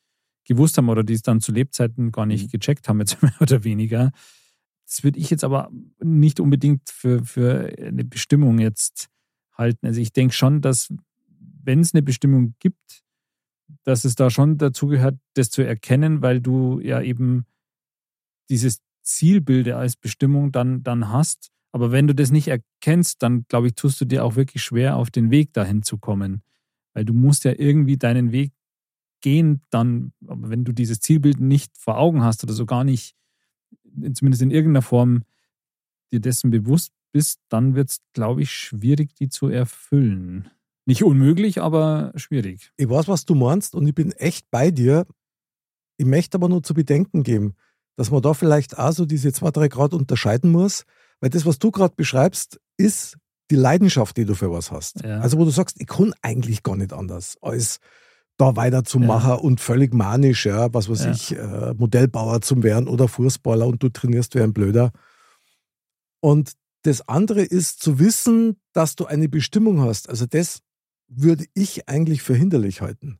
[0.44, 2.58] gewusst haben oder die es dann zu Lebzeiten gar nicht mhm.
[2.58, 4.10] gecheckt haben, jetzt mehr oder weniger.
[4.86, 5.70] Das würde ich jetzt aber
[6.00, 9.08] nicht unbedingt für, für eine Bestimmung jetzt
[9.56, 9.86] halten.
[9.86, 10.92] Also ich denke schon, dass
[11.62, 13.02] wenn es eine Bestimmung gibt,
[13.84, 17.46] dass es da schon dazu gehört, das zu erkennen, weil du ja eben
[18.50, 21.50] dieses Zielbilde als Bestimmung dann, dann hast.
[21.72, 24.96] Aber wenn du das nicht erkennst, dann glaube ich, tust du dir auch wirklich schwer,
[24.96, 26.42] auf den Weg dahin zu kommen.
[26.92, 28.52] Weil du musst ja irgendwie deinen Weg
[29.22, 33.14] gehen, dann, aber wenn du dieses Zielbild nicht vor Augen hast oder so gar nicht,
[34.12, 35.22] zumindest in irgendeiner Form,
[36.12, 40.50] dir dessen bewusst bist, dann wird es, glaube ich, schwierig, die zu erfüllen.
[40.84, 42.72] Nicht unmöglich, aber schwierig.
[42.76, 45.06] Ich weiß, was du meinst und ich bin echt bei dir.
[45.96, 47.54] Ich möchte aber nur zu bedenken geben,
[47.96, 50.84] dass man da vielleicht auch so diese zwei, drei Grad unterscheiden muss,
[51.20, 53.16] weil das, was du gerade beschreibst, ist
[53.50, 55.02] die Leidenschaft, die du für was hast.
[55.04, 55.20] Ja.
[55.20, 57.78] Also wo du sagst, ich kann eigentlich gar nicht anders, als
[58.38, 59.36] da weiterzumachen ja.
[59.36, 61.10] und völlig manisch, ja, was weiß ja.
[61.12, 64.90] ich, äh, Modellbauer zum werden oder Fußballer und du trainierst wie ein Blöder.
[66.20, 70.08] Und das andere ist zu wissen, dass du eine Bestimmung hast.
[70.08, 70.60] Also das
[71.14, 73.18] würde ich eigentlich für hinderlich halten.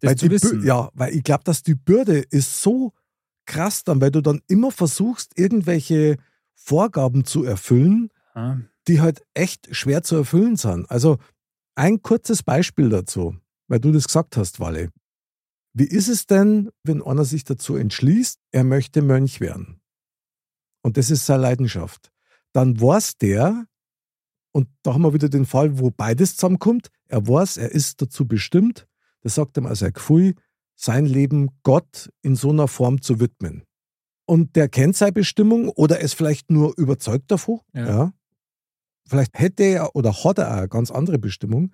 [0.00, 0.64] Das weil zu wissen.
[0.64, 2.92] Ja, weil ich glaube, dass die Bürde ist so
[3.46, 6.16] krass dann, weil du dann immer versuchst, irgendwelche
[6.54, 8.58] Vorgaben zu erfüllen, ah.
[8.88, 10.90] die halt echt schwer zu erfüllen sind.
[10.90, 11.18] Also
[11.74, 13.36] ein kurzes Beispiel dazu,
[13.68, 14.90] weil du das gesagt hast, Walle.
[15.72, 19.80] Wie ist es denn, wenn einer sich dazu entschließt, er möchte Mönch werden?
[20.82, 22.10] Und das ist seine Leidenschaft.
[22.52, 23.66] Dann weiß der,
[24.52, 26.88] und da haben wir wieder den Fall, wo beides zusammenkommt.
[27.08, 28.86] Er weiß, er ist dazu bestimmt.
[29.22, 30.34] Das sagt ihm also Gefühl,
[30.74, 33.64] sein Leben Gott in so einer Form zu widmen.
[34.26, 37.60] Und der kennt seine Bestimmung oder ist vielleicht nur überzeugt davon.
[37.72, 37.86] Ja.
[37.86, 38.12] ja.
[39.08, 41.72] Vielleicht hätte er oder hat er eine ganz andere Bestimmung,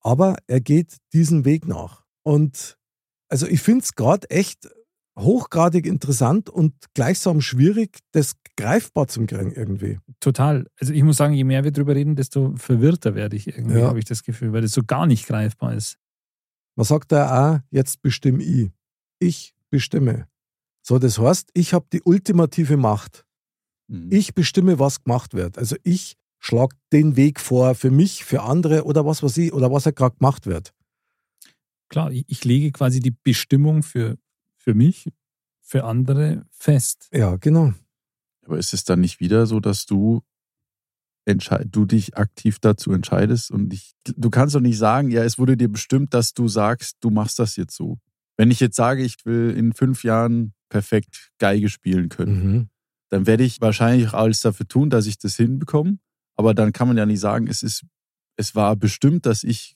[0.00, 2.04] aber er geht diesen Weg nach.
[2.22, 2.76] Und
[3.28, 4.68] also ich finde es gerade echt
[5.18, 9.98] hochgradig interessant und gleichsam schwierig, das greifbar zu kriegen irgendwie.
[10.20, 10.66] Total.
[10.78, 13.88] Also ich muss sagen, je mehr wir darüber reden, desto verwirrter werde ich irgendwie, ja.
[13.88, 15.98] habe ich das Gefühl, weil das so gar nicht greifbar ist.
[16.76, 18.70] Man sagt da auch, jetzt bestimme ich.
[19.18, 20.28] Ich bestimme.
[20.82, 23.24] So, das heißt, ich habe die ultimative Macht.
[23.88, 24.08] Mhm.
[24.12, 25.58] Ich bestimme, was gemacht wird.
[25.58, 29.72] Also ich schlage den Weg vor für mich, für andere oder was weiß ich, oder
[29.72, 30.72] was er halt gerade gemacht wird.
[31.88, 34.18] Klar, ich lege quasi die Bestimmung für
[34.66, 35.08] für mich,
[35.62, 37.08] für andere fest.
[37.12, 37.72] Ja, genau.
[38.44, 40.22] Aber ist es dann nicht wieder so, dass du
[41.70, 45.56] du dich aktiv dazu entscheidest und ich, du kannst doch nicht sagen, ja, es wurde
[45.56, 47.98] dir bestimmt, dass du sagst, du machst das jetzt so.
[48.36, 52.68] Wenn ich jetzt sage, ich will in fünf Jahren perfekt Geige spielen können, mhm.
[53.08, 55.98] dann werde ich wahrscheinlich auch alles dafür tun, dass ich das hinbekomme.
[56.36, 57.84] Aber dann kann man ja nicht sagen, es ist,
[58.36, 59.75] es war bestimmt, dass ich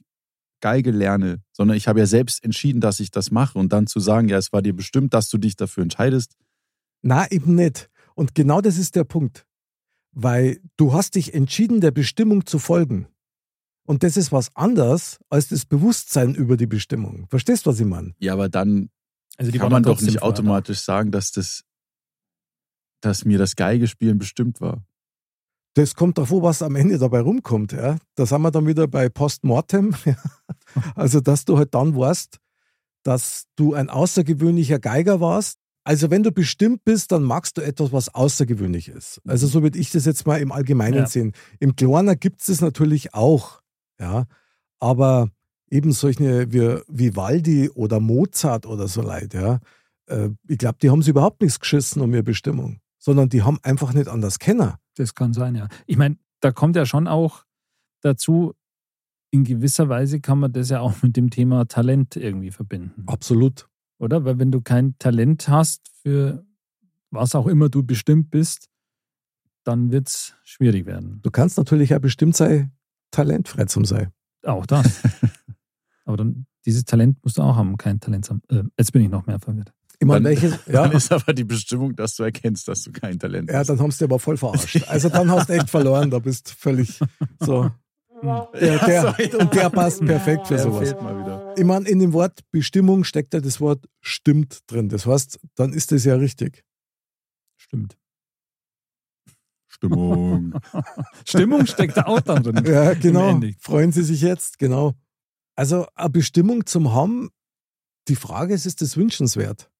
[0.60, 4.00] Geige lerne, sondern ich habe ja selbst entschieden, dass ich das mache und dann zu
[4.00, 6.36] sagen, ja, es war dir bestimmt, dass du dich dafür entscheidest.
[7.02, 7.90] Na, eben nicht.
[8.14, 9.46] Und genau das ist der Punkt.
[10.12, 13.06] Weil du hast dich entschieden, der Bestimmung zu folgen.
[13.86, 17.26] Und das ist was anderes als das Bewusstsein über die Bestimmung.
[17.28, 18.14] Verstehst du, was ich meine?
[18.18, 18.90] Ja, aber dann
[19.36, 21.64] also kann man doch nicht automatisch sagen, dass das,
[23.00, 24.84] dass mir das Geigespielen bestimmt war.
[25.74, 27.72] Das kommt davor, was am Ende dabei rumkommt.
[27.72, 27.96] Ja.
[28.16, 29.94] Da sind wir dann wieder bei Postmortem.
[30.94, 32.38] also, dass du halt dann weißt,
[33.04, 35.58] dass du ein außergewöhnlicher Geiger warst.
[35.84, 39.20] Also, wenn du bestimmt bist, dann magst du etwas, was außergewöhnlich ist.
[39.26, 41.06] Also, so würde ich das jetzt mal im Allgemeinen ja.
[41.06, 41.32] sehen.
[41.60, 43.60] Im Kleiner gibt es das natürlich auch.
[44.00, 44.26] Ja.
[44.80, 45.30] Aber
[45.70, 49.60] eben solche wie Vivaldi oder Mozart oder so Leute, ja.
[50.06, 53.58] Äh, ich glaube, die haben sie überhaupt nichts geschissen um ihre Bestimmung, sondern die haben
[53.62, 54.74] einfach nicht anders kennen.
[54.94, 55.68] Das kann sein, ja.
[55.86, 57.44] Ich meine, da kommt ja schon auch
[58.02, 58.54] dazu,
[59.32, 63.04] in gewisser Weise kann man das ja auch mit dem Thema Talent irgendwie verbinden.
[63.06, 63.68] Absolut.
[63.98, 64.24] Oder?
[64.24, 66.44] Weil wenn du kein Talent hast für
[67.10, 68.68] was auch immer du bestimmt bist,
[69.64, 71.20] dann wird es schwierig werden.
[71.22, 72.72] Du kannst natürlich ja bestimmt sein,
[73.10, 74.12] talentfrei zum sein.
[74.42, 75.02] Auch das.
[76.04, 78.42] Aber dann, dieses Talent musst du auch haben, kein Talent haben.
[78.48, 79.72] Äh, jetzt bin ich noch mehr verwirrt.
[80.02, 82.90] Ich meine, Dann, welches, ja, dann ist aber die Bestimmung, dass du erkennst, dass du
[82.90, 83.68] kein Talent ja, hast.
[83.68, 84.82] dann haben sie aber voll verarscht.
[84.88, 86.98] Also dann hast du echt verloren, da bist du völlig
[87.38, 87.70] so.
[88.22, 89.38] Der, der, ja.
[89.38, 90.88] Und der passt perfekt für sowas.
[90.88, 91.54] fehlt mal wieder.
[91.56, 94.88] Ich meine, in dem Wort Bestimmung steckt ja das Wort stimmt drin.
[94.88, 96.64] Das heißt, dann ist das ja richtig.
[97.56, 97.98] Stimmt.
[99.68, 100.54] Stimmung.
[101.26, 102.64] Stimmung steckt da auch dann drin.
[102.66, 103.38] Ja, genau.
[103.58, 104.94] Freuen Sie sich jetzt, genau.
[105.56, 107.30] Also eine Bestimmung zum haben,
[108.08, 109.70] die Frage ist, ist das wünschenswert?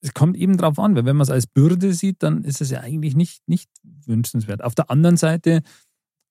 [0.00, 2.70] Es kommt eben drauf an, weil wenn man es als Bürde sieht, dann ist es
[2.70, 3.68] ja eigentlich nicht, nicht
[4.06, 4.62] wünschenswert.
[4.62, 5.62] Auf der anderen Seite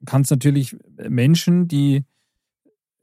[0.06, 0.78] kann es natürlich
[1.10, 2.06] Menschen, die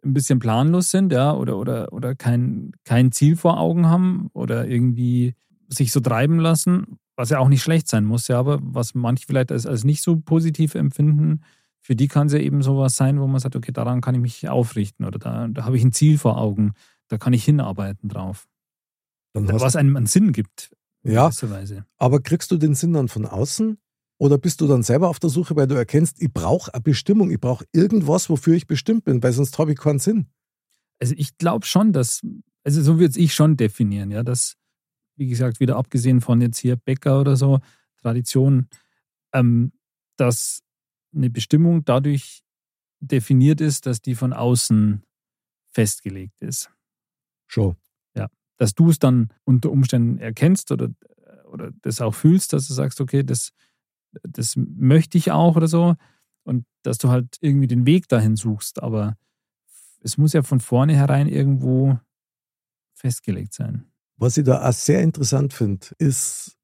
[0.04, 4.66] ein bisschen planlos sind, ja, oder, oder, oder kein, kein Ziel vor Augen haben oder
[4.66, 5.34] irgendwie
[5.68, 9.26] sich so treiben lassen, was ja auch nicht schlecht sein muss, ja, aber was manche
[9.26, 11.40] vielleicht als, als nicht so positiv empfinden,
[11.80, 14.20] für die kann es ja eben sowas sein, wo man sagt, okay, daran kann ich
[14.20, 16.72] mich aufrichten oder da, da habe ich ein Ziel vor Augen,
[17.08, 18.46] da kann ich hinarbeiten drauf.
[19.34, 20.70] Dann Was einem einen Sinn gibt.
[21.02, 21.30] Ja.
[21.98, 23.78] aber kriegst du den Sinn dann von außen?
[24.16, 27.30] Oder bist du dann selber auf der Suche, weil du erkennst, ich brauche eine Bestimmung,
[27.30, 30.28] ich brauche irgendwas, wofür ich bestimmt bin, weil sonst habe ich keinen Sinn.
[31.00, 32.22] Also ich glaube schon, dass,
[32.62, 34.56] also so würde ich schon definieren, ja, dass,
[35.16, 37.60] wie gesagt, wieder abgesehen von jetzt hier Bäcker oder so,
[37.98, 38.68] Tradition,
[39.32, 39.72] ähm,
[40.16, 40.62] dass
[41.14, 42.44] eine Bestimmung dadurch
[43.00, 45.02] definiert ist, dass die von außen
[45.72, 46.70] festgelegt ist.
[47.46, 47.76] Schon.
[48.56, 50.90] Dass du es dann unter Umständen erkennst oder,
[51.50, 53.50] oder das auch fühlst, dass du sagst, okay, das,
[54.22, 55.96] das möchte ich auch oder so.
[56.44, 58.82] Und dass du halt irgendwie den Weg dahin suchst.
[58.82, 59.16] Aber
[60.00, 61.98] es muss ja von vornherein irgendwo
[62.94, 63.86] festgelegt sein.
[64.16, 66.56] Was ich da auch sehr interessant finde, ist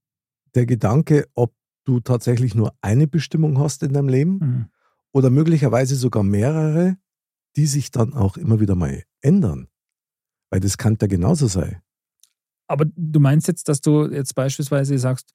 [0.54, 4.66] der Gedanke, ob du tatsächlich nur eine Bestimmung hast in deinem Leben Mhm.
[5.12, 6.96] oder möglicherweise sogar mehrere,
[7.56, 9.68] die sich dann auch immer wieder mal ändern.
[10.50, 11.80] Weil das kann ja genauso sein.
[12.66, 15.32] Aber du meinst jetzt, dass du jetzt beispielsweise sagst,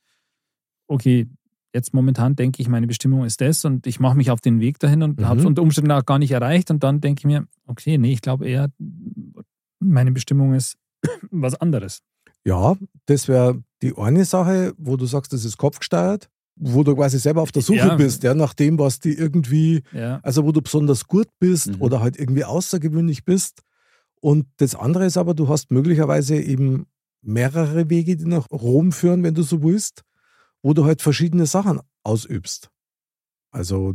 [0.87, 1.27] okay,
[1.73, 4.79] jetzt momentan denke ich, meine Bestimmung ist das und ich mache mich auf den Weg
[4.79, 5.25] dahin und Mhm.
[5.25, 8.13] habe es unter Umständen auch gar nicht erreicht und dann denke ich mir, okay, nee,
[8.13, 8.69] ich glaube eher,
[9.79, 10.77] meine Bestimmung ist
[11.31, 12.01] was anderes.
[12.45, 17.19] Ja, das wäre die eine Sache, wo du sagst, das ist kopfgesteuert, wo du quasi
[17.19, 17.95] selber auf der Suche Ja.
[17.95, 21.81] bist, ja, nach dem, was die irgendwie, Ja, also wo du besonders gut bist Mhm.
[21.81, 23.61] oder halt irgendwie außergewöhnlich bist.
[24.25, 26.87] Und das andere ist aber, du hast möglicherweise eben
[27.21, 30.03] mehrere Wege, die nach Rom führen, wenn du so willst,
[30.63, 32.71] wo du halt verschiedene Sachen ausübst.
[33.51, 33.93] Also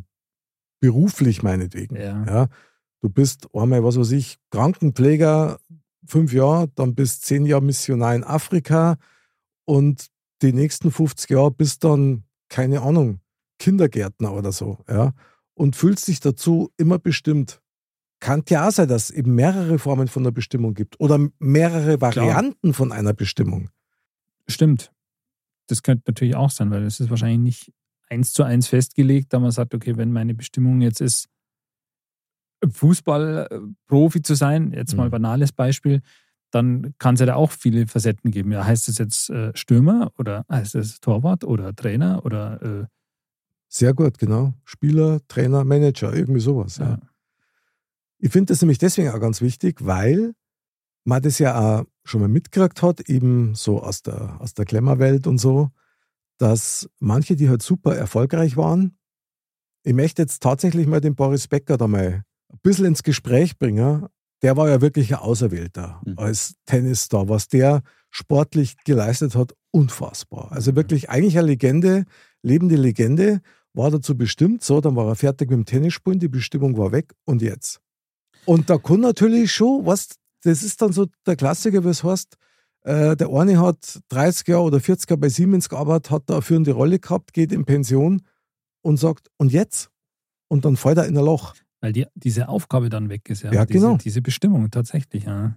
[0.78, 1.96] beruflich meinetwegen.
[1.96, 2.24] ja.
[2.26, 2.48] Ja,
[3.00, 5.58] du bist einmal, was weiß ich, Krankenpfleger,
[6.06, 8.98] fünf Jahre, dann bist zehn Jahre Missionar in Afrika
[9.64, 10.12] und
[10.42, 13.18] die nächsten 50 Jahre bist dann, keine Ahnung,
[13.58, 15.12] Kindergärtner oder so, ja,
[15.54, 17.60] und fühlst dich dazu immer bestimmt.
[18.20, 22.00] Kann ja auch sein, dass es eben mehrere Formen von der Bestimmung gibt oder mehrere
[22.00, 23.70] Varianten von einer Bestimmung.
[24.46, 24.92] Stimmt.
[25.68, 27.72] Das könnte natürlich auch sein, weil es ist wahrscheinlich nicht
[28.08, 31.28] eins zu eins festgelegt, da man sagt, okay, wenn meine Bestimmung jetzt ist,
[32.68, 35.10] Fußballprofi zu sein, jetzt mal Mhm.
[35.12, 36.02] banales Beispiel,
[36.50, 38.52] dann kann es ja da auch viele Facetten geben.
[38.52, 42.86] Ja, heißt es jetzt äh, Stürmer oder heißt es Torwart oder Trainer oder äh,
[43.68, 44.52] Sehr gut, genau.
[44.64, 46.78] Spieler, Trainer, Manager, irgendwie sowas.
[46.78, 46.86] Ja.
[46.90, 46.98] ja.
[48.20, 50.34] Ich finde das nämlich deswegen auch ganz wichtig, weil
[51.04, 55.26] man das ja auch schon mal mitgekriegt hat, eben so aus der, aus der Klemmerwelt
[55.26, 55.70] und so,
[56.38, 58.96] dass manche, die halt super erfolgreich waren,
[59.82, 64.06] ich möchte jetzt tatsächlich mal den Boris Becker da mal ein bisschen ins Gespräch bringen.
[64.42, 66.18] Der war ja wirklich ein Auserwählter Mhm.
[66.18, 70.52] als Tennisstar, was der sportlich geleistet hat, unfassbar.
[70.52, 72.04] Also wirklich eigentlich eine Legende,
[72.42, 73.40] lebende Legende,
[73.72, 77.14] war dazu bestimmt, so, dann war er fertig mit dem Tennisspielen, die Bestimmung war weg
[77.24, 77.80] und jetzt.
[78.44, 80.08] Und da kann natürlich schon, was,
[80.42, 82.36] das ist dann so der Klassiker, was heißt,
[82.82, 86.42] äh, der eine hat 30 Jahre oder 40 Jahre bei Siemens gearbeitet, hat da eine
[86.42, 88.22] führende Rolle gehabt, geht in Pension
[88.82, 89.90] und sagt, und jetzt?
[90.48, 91.54] Und dann fällt er in ein Loch.
[91.80, 93.42] Weil die, diese Aufgabe dann weg ist.
[93.42, 93.96] Ja, Ja, diese, genau.
[93.96, 95.24] Diese Bestimmung tatsächlich.
[95.24, 95.56] Ja.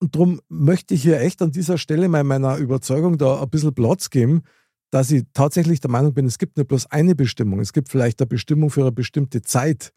[0.00, 3.74] Und darum möchte ich hier echt an dieser Stelle mal meiner Überzeugung da ein bisschen
[3.74, 4.42] Platz geben,
[4.90, 8.20] dass ich tatsächlich der Meinung bin, es gibt nicht bloß eine Bestimmung, es gibt vielleicht
[8.20, 9.92] eine Bestimmung für eine bestimmte Zeit.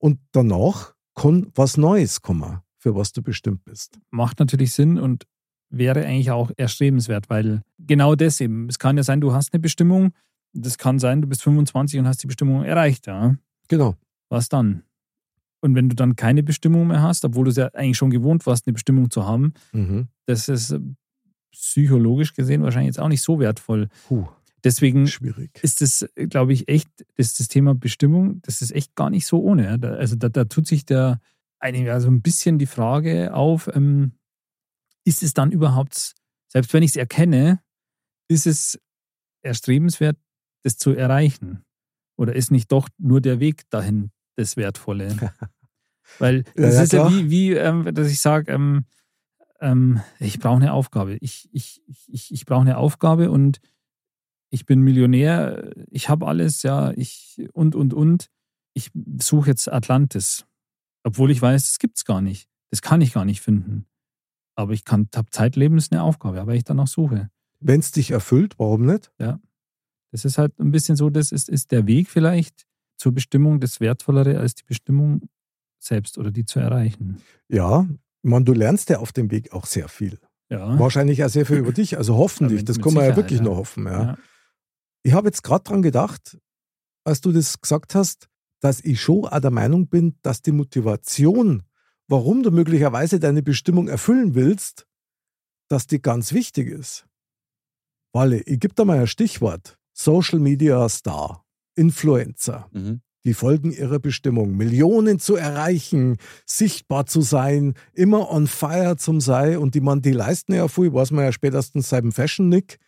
[0.00, 4.00] Und danach kann was Neues kommen, für was du bestimmt bist.
[4.10, 5.26] macht natürlich Sinn und
[5.68, 8.68] wäre eigentlich auch erstrebenswert, weil genau das eben.
[8.68, 10.12] Es kann ja sein, du hast eine Bestimmung.
[10.52, 13.36] Das kann sein, du bist 25 und hast die Bestimmung erreicht, ja.
[13.68, 13.94] Genau.
[14.30, 14.82] Was dann?
[15.60, 18.46] Und wenn du dann keine Bestimmung mehr hast, obwohl du es ja eigentlich schon gewohnt
[18.46, 20.08] warst, eine Bestimmung zu haben, Mhm.
[20.26, 20.74] das ist
[21.52, 23.88] psychologisch gesehen wahrscheinlich jetzt auch nicht so wertvoll.
[24.08, 24.26] Puh,
[24.64, 25.58] Deswegen schwierig.
[25.62, 29.40] ist das, glaube ich, echt, das, das Thema Bestimmung, das ist echt gar nicht so
[29.42, 29.64] ohne.
[29.64, 29.78] ja.
[29.78, 31.20] Da, also da, da tut sich der
[31.60, 34.12] eigentlich also ein bisschen die Frage auf, ähm,
[35.04, 36.14] ist es dann überhaupt
[36.48, 37.60] Selbst wenn ich es erkenne,
[38.28, 38.80] ist es
[39.42, 40.16] erstrebenswert,
[40.62, 41.64] das zu erreichen.
[42.16, 45.16] Oder ist nicht doch nur der Weg dahin das Wertvolle?
[46.18, 47.12] Weil Ja, das ja, ist ja klar.
[47.12, 48.84] wie, wie ähm, dass ich sage, ähm,
[49.60, 51.16] ähm, ich brauche eine Aufgabe.
[51.20, 53.60] Ich, ich, ich, ich brauche eine Aufgabe und
[54.50, 58.26] ich bin Millionär, ich habe alles, ja, ich und, und, und.
[58.74, 60.46] Ich suche jetzt Atlantis.
[61.02, 62.48] Obwohl ich weiß, das gibt es gar nicht.
[62.70, 63.86] Das kann ich gar nicht finden.
[64.54, 67.30] Aber ich kann, habe zeitlebens eine Aufgabe, aber ich danach suche.
[67.60, 69.10] Wenn es dich erfüllt, warum nicht?
[70.12, 73.80] Das ist halt ein bisschen so, das ist, ist der Weg vielleicht zur Bestimmung das
[73.80, 75.22] Wertvollere als die Bestimmung
[75.78, 77.22] selbst oder die zu erreichen.
[77.48, 77.88] Ja,
[78.22, 80.18] man, du lernst ja auf dem Weg auch sehr viel.
[80.50, 80.78] Ja.
[80.78, 81.96] Wahrscheinlich auch sehr viel über dich.
[81.96, 83.44] Also hoffentlich, Ja, das kann man ja wirklich ja.
[83.44, 83.86] nur hoffen.
[83.86, 84.18] Ja.
[85.02, 86.38] Ich habe jetzt gerade dran gedacht,
[87.04, 88.28] als du das gesagt hast,
[88.60, 91.62] dass ich schon auch der Meinung bin, dass die Motivation,
[92.08, 94.86] warum du möglicherweise deine Bestimmung erfüllen willst,
[95.68, 97.06] dass die ganz wichtig ist.
[98.12, 99.78] Walle, ich gebe da mal ein Stichwort.
[99.92, 101.44] Social Media Star,
[101.76, 103.00] Influencer, Mhm.
[103.24, 109.58] die folgen ihrer Bestimmung, Millionen zu erreichen, sichtbar zu sein, immer on fire zum sein
[109.58, 112.78] und die man, die leisten ja viel, weiß man ja spätestens seit dem Fashion Nick,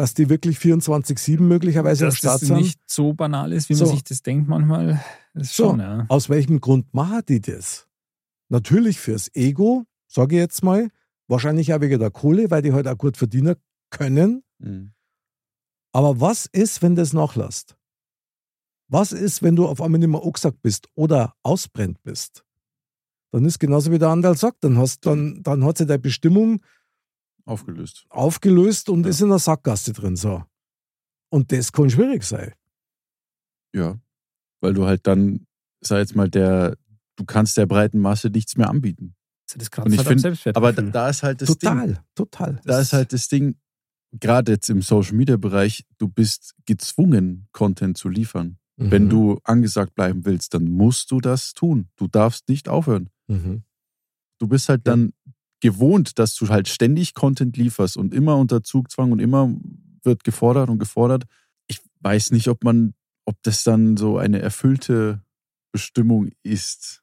[0.00, 2.56] dass die wirklich 24-7 möglicherweise am Dass Start das sind.
[2.56, 3.84] nicht so banal ist, wie So.
[3.84, 5.04] man sich das denkt manchmal.
[5.34, 5.68] Das ist So.
[5.68, 6.06] schon, ja.
[6.08, 7.86] Aus welchem Grund machen die das?
[8.48, 10.88] Natürlich fürs Ego, sage ich jetzt mal,
[11.28, 13.56] wahrscheinlich auch wegen der Kohle, weil die halt auch gut verdienen
[13.90, 14.42] können.
[14.58, 14.92] Mhm.
[15.92, 17.76] Aber was ist, wenn das nachlässt?
[18.88, 22.46] Was ist, wenn du auf einmal nicht mehr angesagt bist oder ausbrennt bist?
[23.32, 26.62] Dann ist genauso wie der Anwalt sagt, dann, hast, dann, dann hat sich deine Bestimmung
[27.50, 28.06] Aufgelöst.
[28.10, 29.10] aufgelöst und Ja.
[29.10, 30.16] ist in der Sackgasse drin.
[30.16, 30.44] So.
[31.30, 32.52] Und das kann schwierig sein.
[33.74, 33.98] Ja.
[34.60, 35.46] Weil du halt dann,
[35.80, 36.76] sag jetzt mal, der,
[37.16, 39.14] du kannst der breiten Masse nichts mehr anbieten.
[39.52, 40.56] Das Und kratzt ich halt find-.
[40.56, 41.70] Aber da, da ist halt das Ding.
[41.70, 42.60] total, total.
[42.64, 43.56] Da ist halt das Ding,
[44.12, 48.58] gerade jetzt im Social Media Bereich, du bist gezwungen, Content zu liefern.
[48.76, 49.10] Wenn Mhm.
[49.10, 51.88] du angesagt bleiben willst, dann musst du das tun.
[51.96, 53.10] Du darfst nicht aufhören.
[53.28, 53.64] Mhm.
[54.38, 54.92] Du bist halt Ja.
[54.94, 55.12] dann
[55.60, 59.54] gewohnt, dass du halt ständig Content lieferst und immer unter Zugzwang und immer
[60.02, 61.24] wird gefordert und gefordert.
[61.66, 62.94] Ich weiß nicht, ob man,
[63.26, 65.22] ob das dann so eine erfüllte
[65.72, 67.02] Bestimmung ist.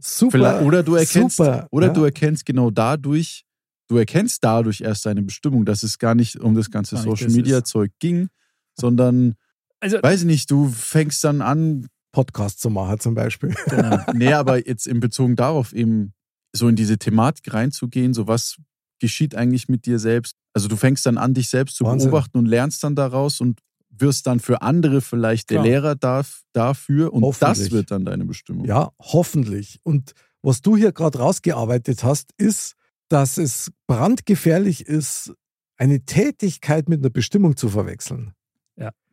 [0.00, 0.32] Super.
[0.32, 1.92] Vielleicht, oder du erkennst, super, oder ja.
[1.92, 3.44] du erkennst genau dadurch,
[3.88, 7.58] du erkennst dadurch erst deine Bestimmung, dass es gar nicht um das ganze Social Media
[7.58, 7.68] ist.
[7.68, 8.28] Zeug ging,
[8.74, 9.34] sondern,
[9.80, 13.54] also, weiß ich nicht, du fängst dann an, Podcast zu machen zum Beispiel.
[13.66, 13.98] genau.
[14.14, 16.14] nee, aber jetzt in Bezug darauf eben
[16.52, 18.56] so in diese Thematik reinzugehen, so was
[18.98, 20.36] geschieht eigentlich mit dir selbst.
[20.54, 22.10] Also du fängst dann an, dich selbst zu Wahnsinn.
[22.10, 25.66] beobachten und lernst dann daraus und wirst dann für andere vielleicht der Klar.
[25.66, 28.66] Lehrer darf, dafür und das wird dann deine Bestimmung.
[28.66, 29.80] Ja, hoffentlich.
[29.82, 32.74] Und was du hier gerade rausgearbeitet hast, ist,
[33.08, 35.32] dass es brandgefährlich ist,
[35.76, 38.32] eine Tätigkeit mit einer Bestimmung zu verwechseln.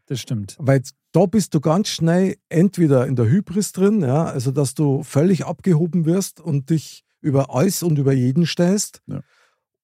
[0.06, 0.56] das stimmt.
[0.60, 5.04] Weil da bist du ganz schnell entweder in der Hybris drin, ja, also dass du
[5.04, 9.02] völlig abgehoben wirst und dich über alles und über jeden stellst.
[9.08, 9.22] Ja.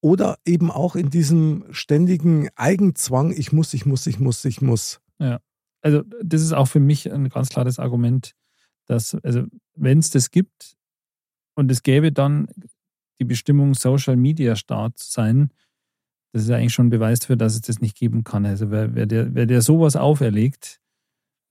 [0.02, 5.02] Oder eben auch in diesem ständigen Eigenzwang, ich muss, ich muss, ich muss, ich muss.
[5.82, 8.34] Also, das ist auch für mich ein ganz klares Argument,
[8.86, 9.44] dass, also,
[9.76, 10.76] wenn es das gibt
[11.56, 12.48] und es gäbe dann
[13.20, 15.52] die Bestimmung Social Media Start sein,
[16.32, 18.46] das ist ja eigentlich schon ein Beweis dafür, dass es das nicht geben kann.
[18.46, 20.82] Also, wer, wer, der, wer der sowas auferlegt,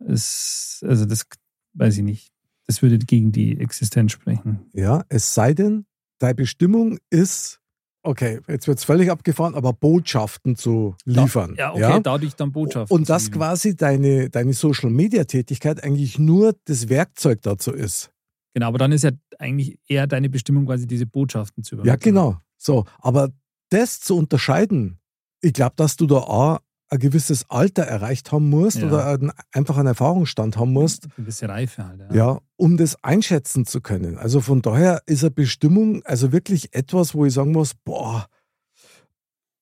[0.01, 1.27] ist, also, das
[1.75, 2.33] weiß ich nicht.
[2.69, 4.67] Das würde gegen die Existenz sprechen.
[4.75, 5.87] Ja, es sei denn,
[6.19, 7.61] deine Bestimmung ist,
[8.03, 11.55] okay, jetzt wird es völlig abgefahren, aber Botschaften zu liefern.
[11.59, 12.95] Ja, okay, dadurch dann Botschaften.
[12.95, 18.11] Und dass quasi deine, deine Social-Media-Tätigkeit eigentlich nur das Werkzeug dazu ist.
[18.55, 22.15] Genau, aber dann ist ja eigentlich eher deine Bestimmung, quasi diese Botschaften zu Ja, übermitteln.
[22.15, 22.41] genau.
[22.59, 23.31] So, aber
[23.71, 24.99] das zu unterscheiden,
[25.41, 26.59] ich glaube, dass du da auch
[26.91, 28.87] ein gewisses Alter erreicht haben musst Ja.
[28.87, 32.01] oder einfach einen Erfahrungsstand haben musst, Eine gewisse Reife halt.
[32.11, 32.15] Ja.
[32.15, 32.41] ja.
[32.57, 34.17] um das einschätzen zu können.
[34.17, 38.27] Also von daher ist eine Bestimmung also wirklich etwas, wo ich sagen muss, boah,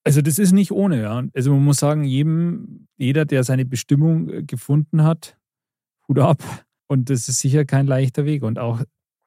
[0.04, 1.24] Also das ist nicht ohne, ja.
[1.34, 5.36] Also man muss sagen, jedem, jeder, der seine Bestimmung äh, gefunden hat,
[6.08, 6.42] Hut ab.
[6.86, 8.82] Und das ist sicher kein leichter Weg und auch,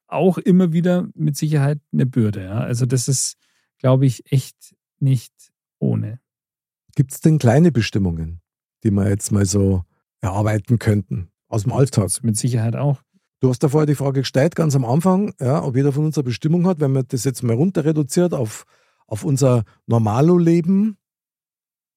[0.07, 2.59] auch immer wieder mit Sicherheit eine Bürde, ja.
[2.59, 3.35] Also das ist,
[3.77, 5.33] glaube ich, echt nicht
[5.79, 6.19] ohne.
[6.99, 8.41] Gibt es denn kleine Bestimmungen,
[8.83, 9.85] die wir jetzt mal so
[10.19, 12.09] erarbeiten könnten aus dem Alltag?
[12.23, 13.01] Mit Sicherheit auch.
[13.39, 16.17] Du hast da vorher die Frage gestellt, ganz am Anfang, ja, ob jeder von uns
[16.17, 16.81] eine Bestimmung hat.
[16.81, 18.65] Wenn man das jetzt mal runter reduziert auf,
[19.07, 20.97] auf unser Normalo-Leben,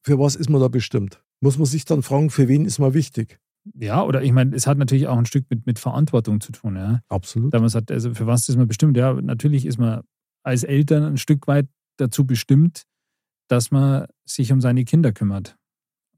[0.05, 1.21] für was ist man da bestimmt?
[1.41, 3.41] Muss man sich dann fragen, für wen ist man wichtig?
[3.75, 6.77] Ja, oder ich meine, es hat natürlich auch ein Stück mit, mit Verantwortung zu tun,
[6.77, 7.01] ja.
[7.09, 7.53] Absolut.
[7.53, 8.97] Da man sagt, also für was ist man bestimmt?
[8.97, 10.03] Ja, natürlich ist man
[10.45, 12.85] als Eltern ein Stück weit dazu bestimmt,
[13.53, 15.57] dass man sich um seine Kinder kümmert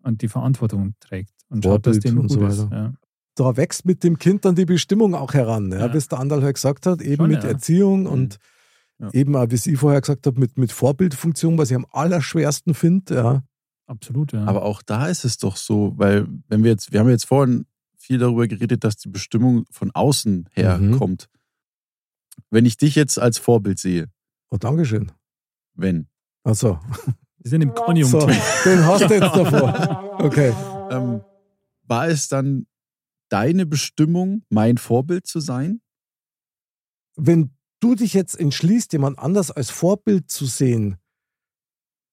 [0.02, 2.58] und die Verantwortung trägt und schaut, dass Vorbild dem und gut so ist.
[2.70, 2.76] weiter.
[2.76, 2.94] Ja.
[3.36, 5.88] Da wächst mit dem Kind dann die Bestimmung auch heran, ja, Ja.
[5.88, 7.48] bis der Andal halt gesagt hat, eben Schon, mit ja.
[7.50, 8.06] Erziehung Mhm.
[8.06, 8.38] und
[9.00, 9.10] Ja.
[9.12, 13.14] eben auch, wie Sie vorher gesagt haben, mit, mit Vorbildfunktion, was ich am allerschwersten finde.
[13.16, 13.42] Ja.
[13.86, 14.44] Absolut, ja.
[14.44, 17.66] Aber auch da ist es doch so, weil wenn wir jetzt, wir haben jetzt vorhin
[17.98, 20.98] viel darüber geredet, dass die Bestimmung von außen her Mhm.
[20.98, 21.28] kommt.
[22.50, 24.06] Wenn ich dich jetzt als Vorbild sehe,
[24.50, 25.10] Oh, Dankeschön.
[25.74, 26.06] wenn,
[26.44, 26.78] Also,
[27.44, 28.62] wir sind im so, Konjunktiv.
[28.64, 30.18] den hast du jetzt davor.
[30.18, 30.54] Okay.
[30.90, 31.20] ähm,
[31.82, 32.66] war es dann
[33.28, 35.82] deine Bestimmung, mein Vorbild zu sein?
[37.16, 40.96] Wenn du dich jetzt entschließt, jemand anders als Vorbild zu sehen,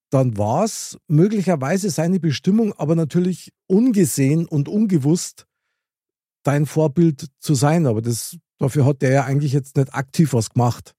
[0.10, 5.48] dann war es möglicherweise seine Bestimmung, aber natürlich ungesehen und ungewusst
[6.44, 7.88] dein Vorbild zu sein.
[7.88, 10.94] Aber das, dafür hat der ja eigentlich jetzt nicht aktiv was gemacht.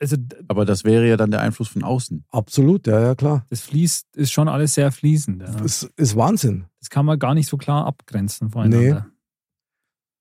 [0.00, 0.16] Also
[0.48, 2.24] Aber das wäre ja dann der Einfluss von außen.
[2.30, 3.46] Absolut, ja, ja, klar.
[3.50, 5.42] das fließt, ist schon alles sehr fließend.
[5.42, 5.50] Ja.
[5.52, 6.66] Das ist Wahnsinn.
[6.80, 9.06] Das kann man gar nicht so klar abgrenzen voneinander.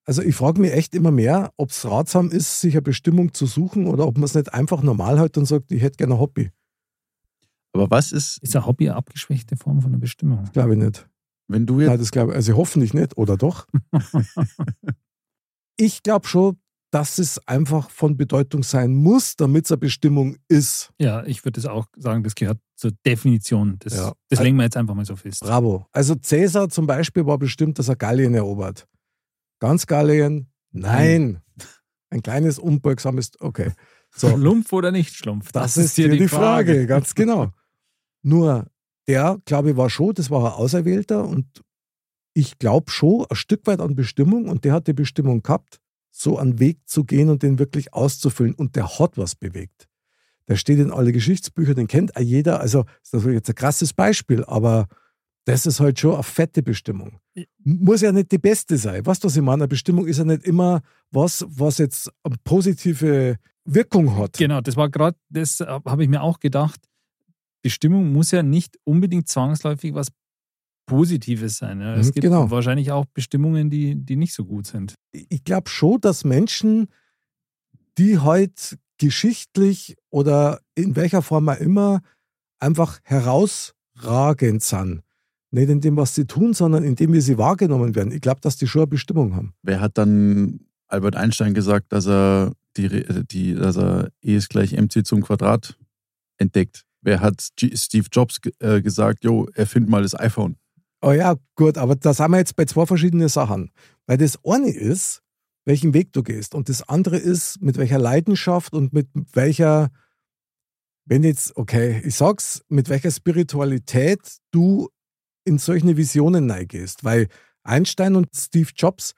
[0.07, 3.47] Also ich frage mich echt immer mehr, ob es ratsam ist, sich eine Bestimmung zu
[3.47, 6.20] suchen oder ob man es nicht einfach normal hat und sagt, ich hätte gerne ein
[6.20, 6.51] Hobby.
[7.74, 10.47] Aber was ist, Ist ein Hobby eine abgeschwächte Form von einer Bestimmung?
[10.53, 11.09] Glaube ich nicht.
[11.47, 13.68] wenn du Nein, jetzt, das glaube ich, also hoffentlich nicht, oder doch?
[15.78, 16.57] ich glaube schon,
[16.96, 20.93] dass es einfach von Bedeutung sein muss, damit es eine Bestimmung ist.
[20.98, 23.76] Ja, ich würde das auch sagen, das gehört zur Definition.
[23.80, 24.14] Das, Ja.
[24.30, 25.41] das legen wir jetzt einfach mal so fest.
[25.41, 25.86] Bravo.
[25.91, 28.88] Also Cäsar zum Beispiel war bestimmt, dass er Gallien erobert.
[29.60, 30.48] Ganz Gallien?
[30.72, 31.41] Nein.
[32.12, 33.74] Ein kleines, unbeugsames, okay.
[34.16, 35.52] So, Schlumpf oder nicht Schlumpf?
[35.52, 36.88] das, ist hier die Frage.
[36.88, 37.52] ganz genau.
[38.22, 38.68] Nur,
[39.06, 41.62] der, glaube ich, war schon, das war ein Auserwählter und
[42.34, 45.82] ich glaube schon ein Stück weit an Bestimmung und der hat die Bestimmung gehabt,
[46.18, 49.89] so einen Weg zu gehen und den wirklich auszufüllen und der hat was bewegt.
[50.47, 52.61] Der steht in alle Geschichtsbücher, den kennt jeder.
[52.61, 54.88] Also, das ist natürlich jetzt ein krasses Beispiel, aber
[55.45, 57.20] das ist halt schon eine fette Bestimmung.
[57.63, 59.05] Muss ja nicht die beste sein.
[59.05, 59.63] Weißt du, was ich meine?
[59.63, 64.38] Eine Bestimmung ist ja nicht immer was, was jetzt eine positive Wirkung hat.
[64.38, 66.80] Genau, das war gerade, das habe ich mir auch gedacht.
[67.61, 70.11] Bestimmung muss ja nicht unbedingt zwangsläufig was
[70.86, 71.82] Positives sein.
[71.82, 71.96] Ja.
[71.96, 72.52] Es Mhm, gibt genau.
[72.52, 74.96] wahrscheinlich auch Bestimmungen, die, die nicht so gut sind.
[75.12, 76.88] ich glaube schon, dass Menschen,
[77.98, 82.02] die heute geschichtlich oder in welcher Form auch immer
[82.60, 85.02] einfach herausragend sind.
[85.52, 88.12] Nicht in dem, was sie tun, sondern in dem, wie sie wahrgenommen werden.
[88.12, 89.54] Ich glaube, dass die schon eine Bestimmung haben.
[89.64, 92.90] wer hat dann Albert Einstein gesagt, dass er die,
[93.32, 95.78] die dass er E ist gleich mc zum Quadrat
[96.38, 96.84] entdeckt?
[97.02, 100.58] Wer hat G Steve Jobs äh, gesagt, jo, erfind mal das iPhone?
[101.06, 103.70] Oh ja, gut, aber da sind wir jetzt bei zwei verschiedenen Sachen.
[104.08, 105.22] Weil das eine ist,
[105.64, 106.56] welchen Weg du gehst.
[106.56, 109.91] Und das andere ist, mit welcher Leidenschaft und mit welcher,
[111.06, 114.89] wenn jetzt, okay, ich sag's, mit welcher Spiritualität du
[115.43, 117.03] in solche Visionen neigehst.
[117.03, 117.28] Weil
[117.62, 119.14] Einstein und Steve Jobs,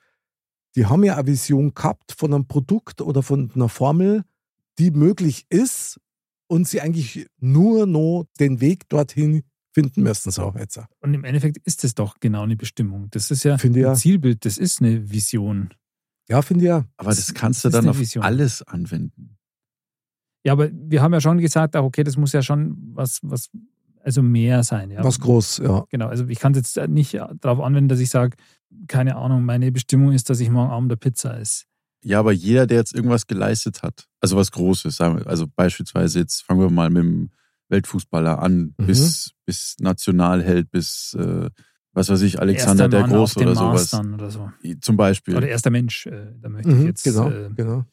[0.76, 4.26] die haben ja eine Vision gehabt von einem Produkt oder von einer Formel,
[4.78, 6.02] die möglich ist
[6.48, 9.44] und sie eigentlich nur noch den Weg dorthin
[9.78, 10.80] finden müssen, so jetzt.
[11.02, 13.10] Und im Endeffekt ist das doch genau eine Bestimmung.
[13.12, 13.94] Das ist ja Finde ein ja.
[13.94, 15.70] Zielbild, das ist eine Vision.
[16.30, 16.86] Ja, finde ich ja.
[16.98, 18.24] Aber das, Das- kannst das du dann eine auf Vision.
[18.24, 19.38] alles anwenden.
[20.44, 23.50] Ja, aber wir haben ja schon gesagt, ach, okay, das muss ja schon was, was
[24.02, 24.90] also mehr sein.
[24.90, 25.04] Ja.
[25.04, 25.86] Was groß, ja.
[25.90, 28.36] Genau, also ich kann es jetzt nicht darauf anwenden, dass ich sage,
[28.88, 31.66] keine Ahnung, meine Bestimmung ist, dass ich morgen Abend der Pizza esse.
[32.04, 36.20] Ja, aber jeder, der jetzt irgendwas geleistet hat, also was Großes, sagen wir, also beispielsweise
[36.20, 37.30] jetzt fangen wir mal mit dem
[37.70, 38.86] Weltfußballer an, Mhm.
[38.88, 41.50] bis, bis Nationalheld, bis, äh,
[41.94, 43.90] was weiß ich, Alexander Erster der Mann Große oder sowas.
[43.90, 44.52] Dann oder so.
[44.82, 45.36] Zum Beispiel.
[45.36, 47.04] Oder erster Mensch, äh, da möchte ich Mhm, jetzt.
[47.04, 47.86] genau, äh, genau.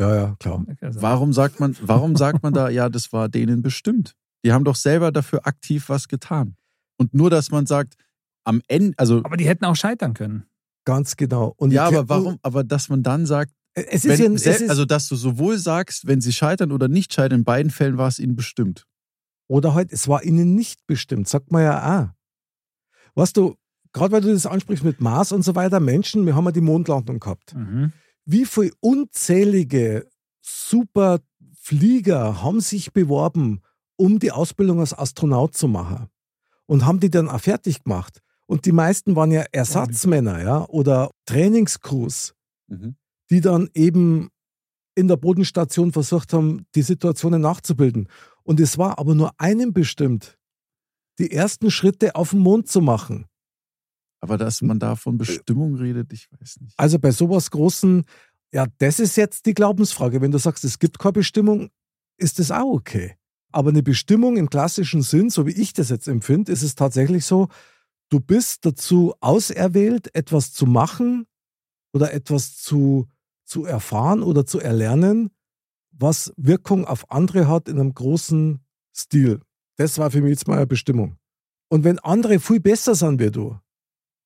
[0.00, 0.64] Ja, ja, klar.
[0.80, 4.16] also, Warum sagt man, warum sagt man da, ja, das war denen bestimmt?
[4.44, 6.56] Die haben doch selber dafür aktiv was getan.
[6.98, 7.94] Und nur, dass man sagt,
[8.44, 10.46] am Ende, also, aber die hätten auch scheitern können.
[10.84, 11.54] Ganz genau.
[11.56, 14.60] Und ja, ich- aber warum, aber dass man dann sagt, Es ist wenn, ja, es
[14.60, 17.96] ist, also, dass du sowohl sagst, wenn sie scheitern oder nicht scheitern, in beiden Fällen
[17.98, 18.84] war es ihnen bestimmt.
[19.48, 22.08] Oder halt, es war ihnen nicht bestimmt, sagt man ja auch.
[23.14, 23.56] Weißt du,
[23.92, 26.60] gerade weil du das ansprichst mit Mars und so weiter, Menschen, wir haben ja die
[26.60, 27.54] Mondlandung gehabt.
[27.54, 27.92] Mhm.
[28.24, 30.08] Wie viele unzählige
[30.40, 33.60] Superflieger haben sich beworben,
[33.96, 36.08] um die Ausbildung als Astronaut zu machen
[36.66, 38.20] und haben die dann auch fertig gemacht.
[38.46, 42.34] Und die meisten waren ja Ersatzmänner, ja, oder Trainingscrews.
[43.30, 44.30] die dann eben
[44.94, 48.08] in der Bodenstation versucht haben, die Situationen nachzubilden.
[48.44, 50.38] Und es war aber nur einem bestimmt,
[51.18, 53.26] die ersten Schritte auf den Mond zu machen.
[54.20, 56.74] Aber dass man da von Bestimmung redet, ich weiß nicht.
[56.78, 58.04] Also bei sowas Großen,
[58.52, 60.20] ja, das ist jetzt die Glaubensfrage.
[60.20, 61.70] Wenn du sagst, es gibt keine Bestimmung,
[62.16, 63.16] ist das auch okay.
[63.52, 67.24] Aber eine Bestimmung im klassischen Sinn, so wie ich das jetzt empfinde, ist es tatsächlich
[67.24, 67.48] so,
[68.08, 71.26] du bist dazu auserwählt, etwas zu machen
[71.92, 73.08] oder etwas zu,
[73.44, 75.30] zu erfahren oder zu erlernen,
[75.98, 78.60] was Wirkung auf andere hat in einem großen
[78.94, 79.40] Stil.
[79.76, 81.16] Das war für mich jetzt mal eine Bestimmung.
[81.68, 83.58] Und wenn andere viel besser sind wie du,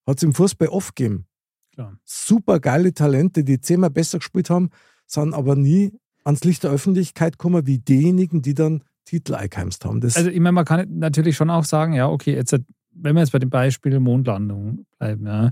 [0.07, 1.27] hat es im Fußball oft gegeben.
[1.73, 1.99] Klar.
[2.05, 4.71] Super geile Talente, die zehnmal besser gespielt haben,
[5.07, 5.93] sind aber nie
[6.25, 10.01] ans Licht der Öffentlichkeit gekommen, wie diejenigen, die dann Titel eingeheimst haben.
[10.01, 12.55] Das Also ich meine, man kann natürlich schon auch sagen, ja, okay, jetzt,
[12.91, 15.51] wenn wir jetzt bei dem Beispiel Mondlandung bleiben, ja,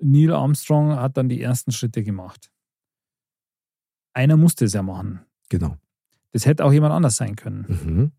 [0.00, 2.50] Neil Armstrong hat dann die ersten Schritte gemacht.
[4.14, 5.20] Einer musste es ja machen.
[5.48, 5.76] genau.
[6.32, 7.64] Das hätte auch jemand anders sein können.
[7.68, 8.12] Mhm.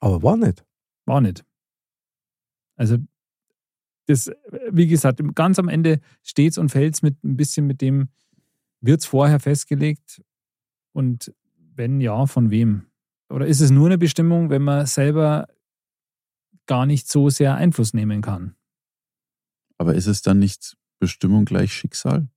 [0.00, 0.64] Aber war nicht.
[1.04, 1.44] War nicht.
[2.76, 2.96] Also,
[4.06, 4.30] das,
[4.70, 8.08] wie gesagt, ganz am Ende steht es und fällt es mit ein bisschen mit dem,
[8.80, 10.22] wird es vorher festgelegt
[10.92, 11.34] und
[11.74, 12.86] wenn ja, von wem?
[13.28, 15.46] Oder ist es nur eine Bestimmung, wenn man selber
[16.64, 18.54] gar nicht so sehr Einfluss nehmen kann?
[19.76, 22.28] Aber ist es dann nicht Bestimmung gleich Schicksal?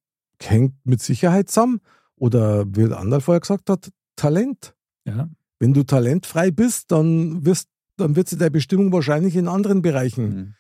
[0.42, 1.80] Hängt mit Sicherheit zusammen.
[2.22, 4.76] Oder wie der andere vorher gesagt hat, Talent.
[5.06, 5.28] Ja.
[5.60, 7.68] Wenn du talentfrei bist, dann, wirst,
[7.98, 10.56] dann wird sich deine Bestimmung wahrscheinlich in anderen Bereichen Mhm.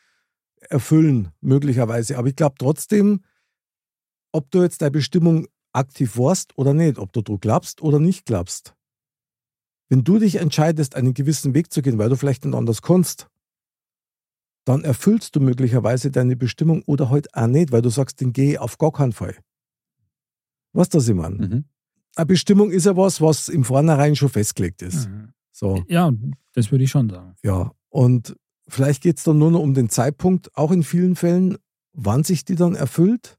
[0.69, 2.17] erfüllen, möglicherweise.
[2.17, 3.23] Aber ich glaube trotzdem,
[4.31, 8.25] ob du jetzt deine Bestimmung aktiv warst oder nicht, ob du dran glaubst oder nicht
[8.25, 8.73] glaubst.
[9.89, 13.27] Wenn du dich entscheidest, einen gewissen Weg zu gehen, weil du vielleicht nicht anders kannst,
[14.65, 18.53] dann erfüllst du möglicherweise deine Bestimmung oder halt auch nicht, weil du sagst, den gehe
[18.53, 19.37] ich auf gar keinen Fall.
[20.73, 21.35] Was das ich meine?
[21.35, 21.65] Mhm.
[22.15, 25.09] Eine Bestimmung ist ja was, was im Vornherein schon festgelegt ist.
[25.09, 25.29] Mhm.
[25.51, 25.83] So.
[25.87, 26.11] Ja,
[26.53, 27.35] das würde ich schon sagen.
[27.43, 28.35] Ja, und
[28.67, 31.57] vielleicht geht es dann nur noch um den Zeitpunkt, auch in vielen Fällen,
[31.93, 33.37] wann sich die dann erfüllt.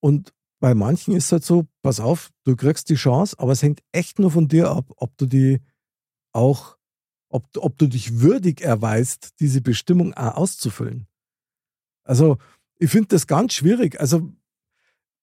[0.00, 3.62] Und bei manchen ist es halt so, pass auf, du kriegst die Chance, aber es
[3.62, 5.60] hängt echt nur von dir ab, ob du die
[6.32, 6.76] auch,
[7.28, 11.06] ob, ob du dich würdig erweist, diese Bestimmung auch auszufüllen.
[12.04, 12.38] Also,
[12.78, 14.00] ich finde das ganz schwierig.
[14.00, 14.32] Also,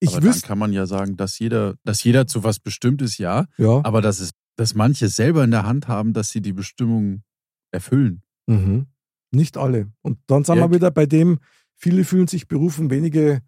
[0.05, 3.17] ich aber dann kann man ja sagen, dass jeder, dass jeder zu was bestimmt ist,
[3.17, 6.53] ja, ja, aber dass es, dass manche selber in der Hand haben, dass sie die
[6.53, 7.23] Bestimmung
[7.71, 8.23] erfüllen.
[8.47, 8.87] Mhm.
[9.31, 9.91] Nicht alle.
[10.01, 10.69] Und dann sind Ja.
[10.69, 11.39] wir wieder bei dem,
[11.75, 13.41] viele fühlen sich berufen, wenige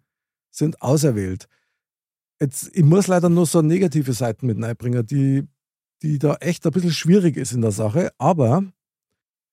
[0.50, 1.46] sind auserwählt.
[2.40, 5.44] Jetzt, ich muss leider nur so negative Seiten mit einbringen, die,
[6.02, 8.10] die da echt ein bisschen schwierig ist in der Sache.
[8.18, 8.64] Aber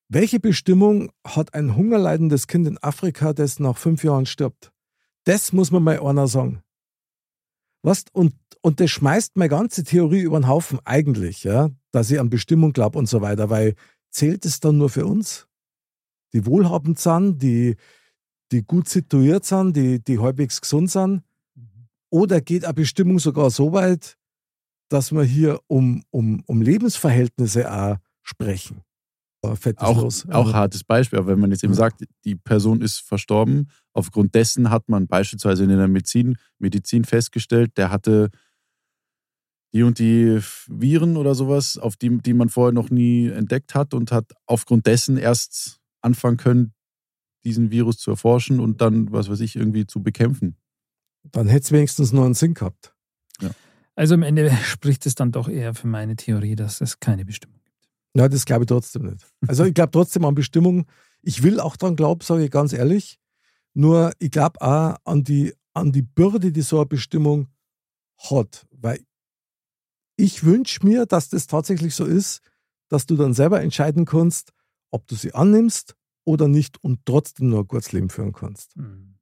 [0.09, 4.71] welche Bestimmung hat ein hungerleidendes Kind in Afrika, das nach fünf Jahren stirbt?
[5.23, 6.61] Das muss man mal einer sagen.
[7.85, 8.03] Was?
[8.13, 12.31] Und, und das schmeißt meine ganze Theorie über den Haufen eigentlich, ja, dass ich an
[12.31, 13.75] Bestimmung glaube und so weiter, weil
[14.09, 15.47] zählt es dann nur für uns?
[16.33, 17.75] Die wohlhabend sind, die,
[18.51, 21.21] die gut situiert sind, die, die halbwegs gesund sind?
[22.09, 24.17] Oder geht eine Bestimmung sogar so weit,
[24.89, 28.81] dass wir hier um, um, um Lebensverhältnisse auch sprechen?
[29.51, 30.29] Oh, fettes Auch, Los.
[30.29, 31.77] auch hartes Beispiel, aber wenn man jetzt eben Ja.
[31.77, 37.77] sagt, die Person ist verstorben, aufgrund dessen hat man beispielsweise in der Medizin, Medizin festgestellt,
[37.77, 38.29] der hatte
[39.73, 43.93] die und die Viren oder sowas, auf die, die man vorher noch nie entdeckt hat
[43.93, 46.73] und hat aufgrund dessen erst anfangen können,
[47.43, 50.55] diesen Virus zu erforschen und dann, was weiß ich, irgendwie zu bekämpfen.
[51.31, 52.93] Dann hätte es wenigstens nur einen Sinn gehabt.
[53.95, 57.54] Also am Ende spricht es dann doch eher für meine Theorie, dass es keine Bestimmung.
[58.15, 59.25] Ja, das glaube ich trotzdem nicht.
[59.45, 60.85] Also ich glaube trotzdem an Bestimmung.
[61.21, 63.19] Ich will auch dran glauben, sage ich ganz ehrlich.
[63.73, 67.49] Nur ich glaube auch an die, an die Bürde, die so eine Bestimmung
[68.17, 68.65] hat.
[68.71, 69.03] Weil
[70.15, 72.41] ich wünsche mir, dass das tatsächlich so ist,
[72.87, 74.53] dass du dann selber entscheiden kannst,
[74.91, 78.77] ob du sie annimmst oder nicht und trotzdem nur ein gutes Leben führen kannst.
[78.77, 79.15] Mhm.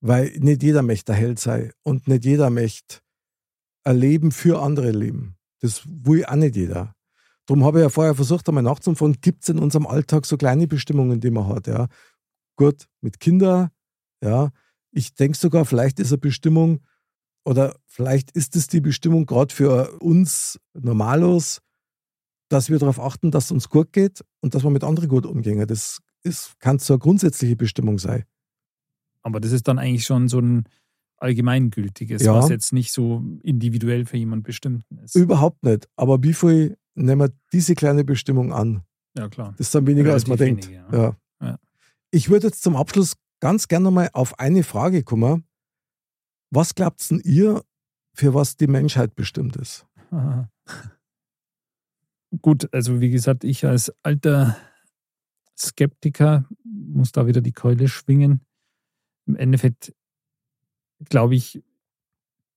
[0.00, 2.98] Weil nicht jeder möchte der Held sein und nicht jeder möchte
[3.84, 5.36] ein Leben für andere leben.
[5.60, 6.94] Das will auch nicht jeder.
[7.46, 10.66] Darum habe ich ja vorher versucht, einmal nachzufragen, gibt es in unserem Alltag so kleine
[10.68, 11.66] Bestimmungen, die man hat?
[11.66, 11.88] Ja?
[12.56, 13.70] Gut, mit Kindern,
[14.22, 14.50] ja.
[14.92, 16.80] Ich denke sogar, vielleicht ist eine Bestimmung
[17.44, 21.60] oder vielleicht ist es die Bestimmung gerade für uns Normalos,
[22.50, 25.24] dass wir darauf achten, dass es uns gut geht und dass wir mit anderen gut
[25.26, 25.66] umgehen.
[25.66, 28.24] Das ist, kann so eine grundsätzliche Bestimmung sein.
[29.22, 30.64] Aber das ist dann eigentlich schon so ein
[31.16, 32.34] allgemeingültiges, Ja.
[32.34, 35.14] was jetzt nicht so individuell für jemand Bestimmten ist.
[35.16, 35.88] Überhaupt nicht.
[35.96, 38.82] Aber wie viel nehmen wir diese kleine Bestimmung an?
[39.16, 39.52] ja, klar.
[39.58, 40.90] Das ist dann weniger, als man Relativ denkt.
[40.90, 41.16] wenige, ja.
[41.40, 41.48] ja.
[41.48, 41.58] Ja.
[42.10, 45.44] Ich würde jetzt zum Abschluss ganz gerne mal auf eine Frage kommen.
[46.50, 47.62] Was glaubt denn ihr,
[48.14, 49.86] für was die Menschheit bestimmt ist?
[50.10, 50.50] Aha.
[52.42, 54.56] Gut, also wie gesagt, ich als alter
[55.58, 58.40] Skeptiker muss da wieder die Keule schwingen.
[59.26, 59.94] Im Endeffekt
[61.08, 61.62] glaube ich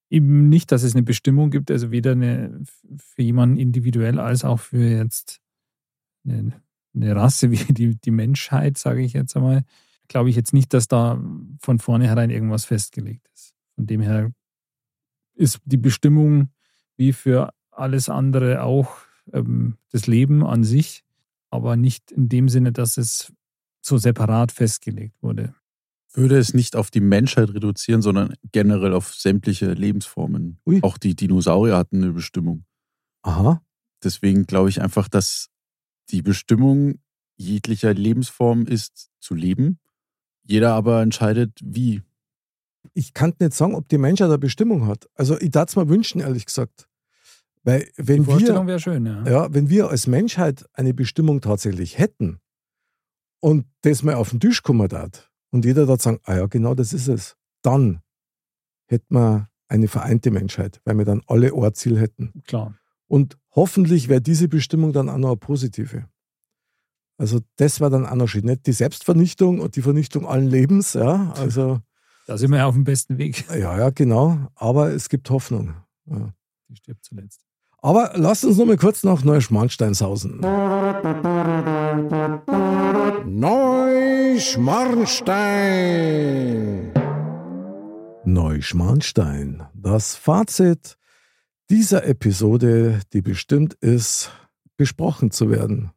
[0.08, 2.62] eben nicht, dass es eine Bestimmung gibt, also weder eine
[2.98, 5.40] für jemanden individuell als auch für jetzt
[6.24, 6.62] eine,
[6.94, 9.64] eine Rasse wie die, die Menschheit, sage ich jetzt einmal,
[10.08, 11.20] glaube ich jetzt nicht, dass da
[11.60, 13.54] von vornherein irgendwas festgelegt ist.
[13.74, 14.32] Von dem her
[15.34, 16.50] ist die Bestimmung
[16.96, 18.96] wie für alles andere auch
[19.32, 21.04] ähm, das Leben an sich,
[21.50, 23.32] aber nicht in dem Sinne, dass es
[23.80, 25.54] so separat festgelegt wurde.
[26.16, 30.58] Würde es nicht auf die Menschheit reduzieren, sondern generell auf sämtliche Lebensformen.
[30.64, 30.78] Ui.
[30.82, 32.64] Auch die Dinosaurier hatten eine Bestimmung.
[33.20, 33.62] Aha.
[34.02, 35.48] Deswegen glaube ich einfach, dass
[36.08, 37.00] die Bestimmung
[37.36, 39.78] jeglicher Lebensform ist, zu leben.
[40.42, 42.02] Jeder aber entscheidet, wie.
[42.94, 45.10] Ich kann nicht sagen, ob die Menschheit eine Bestimmung hat.
[45.14, 46.88] Also ich darf es mir wünschen, ehrlich gesagt.
[47.62, 49.24] Weil Die wenn Vorstellung wir, wäre schön, ja.
[49.28, 52.38] ja, wenn wir als Menschheit eine Bestimmung tatsächlich hätten
[53.40, 56.74] und das mal auf den Tisch kommen hat und jeder da sagen, ah ja, genau
[56.74, 58.02] das ist es, dann
[58.86, 62.32] hätten wir eine vereinte Menschheit, weil wir dann alle ein Ziel hätten.
[62.46, 62.74] Klar.
[63.08, 66.08] Und hoffentlich wäre diese Bestimmung dann auch noch eine positive.
[67.18, 68.44] Also das war dann auch noch schön.
[68.44, 71.32] Nicht die Selbstvernichtung und die Vernichtung allen Lebens, ja.
[71.32, 71.80] Also,
[72.26, 73.46] Da sind wir ja auf dem besten Weg.
[73.48, 74.48] ja, ja, genau.
[74.54, 75.74] Aber es gibt Hoffnung.
[76.06, 76.32] Ja.
[76.68, 77.45] Die stirbt zuletzt.
[77.82, 80.40] Aber lasst uns noch mal kurz nach Neuschmarnstein sausen.
[85.56, 86.92] Neuschmarnstein.
[88.24, 89.62] Neuschmarnstein.
[89.74, 90.98] Das Fazit
[91.70, 94.30] dieser Episode, die bestimmt ist,
[94.76, 95.90] besprochen zu werden.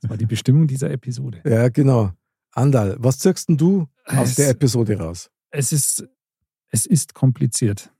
[0.00, 1.40] Das war die Bestimmung dieser Episode.
[1.44, 2.12] Ja, genau.
[2.52, 5.30] Andal, was zirkst denn du aus Es- der Episode raus?
[5.50, 6.06] Es ist,
[6.70, 7.92] es ist kompliziert,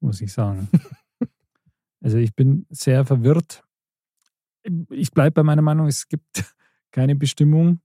[0.00, 0.68] muss ich sagen.
[2.00, 3.64] also ich bin sehr verwirrt.
[4.90, 6.24] Ich bleibe bei meiner Meinung, es gibt
[6.92, 7.80] keine Bestimmung,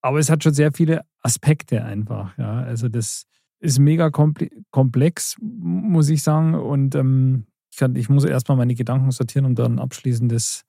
[0.00, 2.36] aber es hat schon sehr viele Aspekte einfach.
[2.38, 2.60] Ja.
[2.60, 3.26] Also das
[3.60, 6.54] ist mega kompl- komplex, muss ich sagen.
[6.54, 10.64] Und ähm, ich, kann, ich muss erstmal meine Gedanken sortieren, um dann ein abschließendes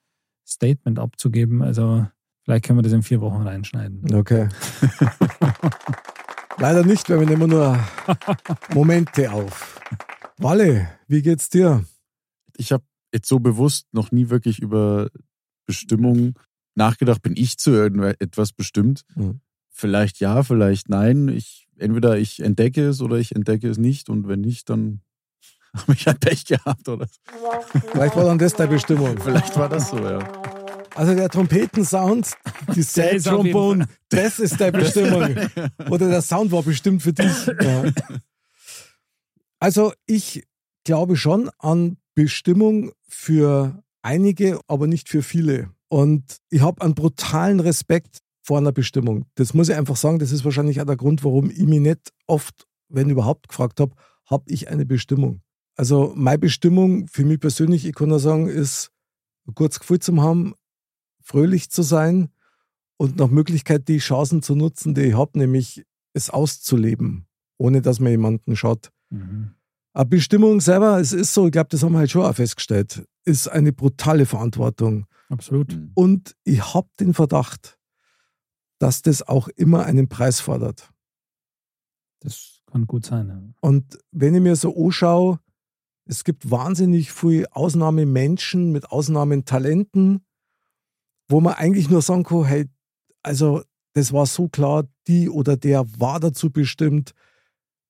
[0.47, 1.61] Statement abzugeben.
[1.61, 2.07] Also
[2.43, 4.13] vielleicht können wir das in vier Wochen reinschneiden.
[4.15, 4.49] Okay.
[6.57, 7.79] Leider nicht, weil wir nehmen nur
[8.73, 9.79] Momente auf.
[10.37, 11.85] Walle, wie geht's dir?
[12.59, 12.83] Ich habe
[13.13, 15.09] jetzt so bewusst noch nie wirklich über
[15.65, 16.33] Bestimmung
[16.75, 17.21] nachgedacht.
[17.21, 19.03] Bin ich zu irgendetwas bestimmt?
[19.15, 19.41] Mhm.
[19.69, 21.29] Vielleicht ja, vielleicht nein.
[21.29, 24.09] Ich, entweder ich entdecke es oder ich entdecke es nicht.
[24.09, 25.01] Und wenn nicht, dann
[25.75, 26.87] habe ich halt Pech gehabt.
[26.87, 27.07] Oder
[27.91, 29.17] Vielleicht war dann das deine Bestimmung.
[29.17, 30.19] vielleicht war das so, ja.
[30.95, 32.35] Also der Trompetensound,
[32.75, 35.35] die Sad ist auf jeden Trombone, das ist deine Bestimmung.
[35.89, 37.45] Oder der Sound war bestimmt für dich.
[37.61, 37.85] Ja.
[39.59, 40.43] Also ich
[40.83, 45.71] glaube schon an Bestimmung für einige, aber nicht für viele.
[45.87, 49.25] Und ich habe einen brutalen Respekt vor einer Bestimmung.
[49.35, 52.11] Das muss ich einfach sagen, das ist wahrscheinlich auch der Grund, warum ich mich nicht
[52.27, 53.95] oft, wenn überhaupt, gefragt habe,
[54.25, 55.41] habe ich eine Bestimmung?
[55.77, 58.91] Also meine Bestimmung für mich persönlich, ich kann nur sagen, ist
[59.47, 60.55] ein kurzes Gefühl zu haben,
[61.21, 62.33] fröhlich zu sein
[62.97, 68.01] und nach Möglichkeit die Chancen zu nutzen, die ich habe, nämlich es auszuleben, ohne dass
[68.01, 68.91] man jemanden schaut.
[69.09, 69.55] Mhm.
[69.93, 73.05] Eine Bestimmung selber, es ist so, ich glaube, das haben wir halt schon auch festgestellt,
[73.25, 75.05] ist eine brutale Verantwortung.
[75.29, 75.75] Absolut.
[75.75, 75.91] Mhm.
[75.95, 77.77] Und ich habe den Verdacht,
[78.79, 80.89] dass das auch immer einen Preis fordert.
[82.21, 83.27] Das kann gut sein.
[83.27, 83.41] Ja.
[83.61, 85.39] Und wenn ich mir so anschaue,
[86.05, 90.25] es gibt wahnsinnig viele Ausnahmemenschen mit Ausnahmetalenten,
[91.27, 92.67] wo man eigentlich nur sagen kann, hey,
[93.21, 93.61] also
[93.93, 97.13] das war so klar, die oder der war dazu bestimmt,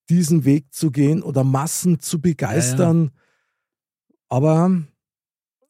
[0.09, 3.11] diesen Weg zu gehen oder Massen zu begeistern.
[4.27, 4.71] Aber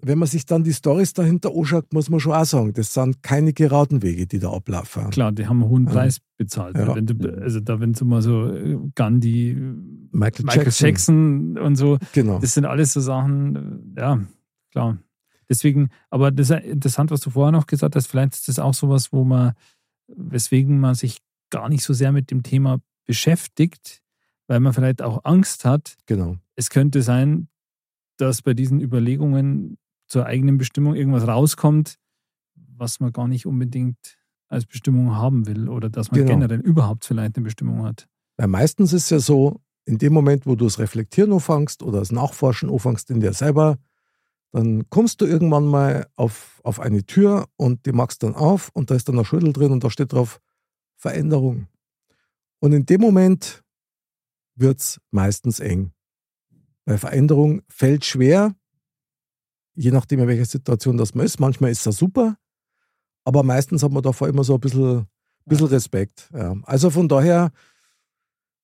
[0.01, 3.21] wenn man sich dann die Stories dahinter anschaut, muss man schon auch sagen, das sind
[3.21, 5.09] keine geraden Wege, die da ablaufen.
[5.09, 5.91] Klar, die haben einen hohen Ja.
[5.91, 6.77] Preis bezahlt.
[6.77, 6.95] Ja.
[6.95, 9.55] Wenn du, also da, wenn du mal so äh, Gandhi,
[10.11, 10.85] Michael, Michael Jackson.
[10.87, 11.57] Jackson.
[11.57, 12.39] und so, Genau.
[12.39, 14.21] das sind alles so Sachen, äh, ja,
[14.71, 14.97] klar.
[15.49, 18.73] Deswegen, aber das ist interessant, was du vorher noch gesagt hast, vielleicht ist das auch
[18.73, 19.53] sowas, wo man,
[20.07, 21.17] weswegen man sich
[21.49, 24.01] gar nicht so sehr mit dem Thema beschäftigt,
[24.49, 26.35] weil man vielleicht auch Angst hat, genau.
[26.55, 27.47] es könnte sein,
[28.17, 29.77] dass bei diesen Überlegungen
[30.07, 31.97] zur eigenen Bestimmung irgendwas rauskommt,
[32.55, 36.31] was man gar nicht unbedingt als Bestimmung haben will oder dass man Genau.
[36.31, 38.07] generell überhaupt vielleicht eine Bestimmung hat.
[38.37, 41.99] Weil meistens ist es ja so, in dem Moment, wo du das Reflektieren anfängst oder
[41.99, 43.77] das Nachforschen anfängst in dir selber,
[44.51, 48.89] dann kommst du irgendwann mal auf, auf eine Tür und die machst dann auf und
[48.89, 50.41] da ist dann ein Schüttel drin und da steht drauf
[50.97, 51.67] Veränderung.
[52.59, 53.63] Und in dem Moment
[54.59, 55.91] wird es meistens eng.
[56.85, 58.55] Weil Veränderung fällt schwer,
[59.75, 61.39] je nachdem, in welcher Situation das man ist.
[61.39, 62.37] Manchmal ist es super,
[63.23, 65.07] aber meistens hat man davor immer so ein bisschen,
[65.45, 66.29] bisschen Respekt.
[66.33, 66.55] Ja.
[66.63, 67.51] Also von daher,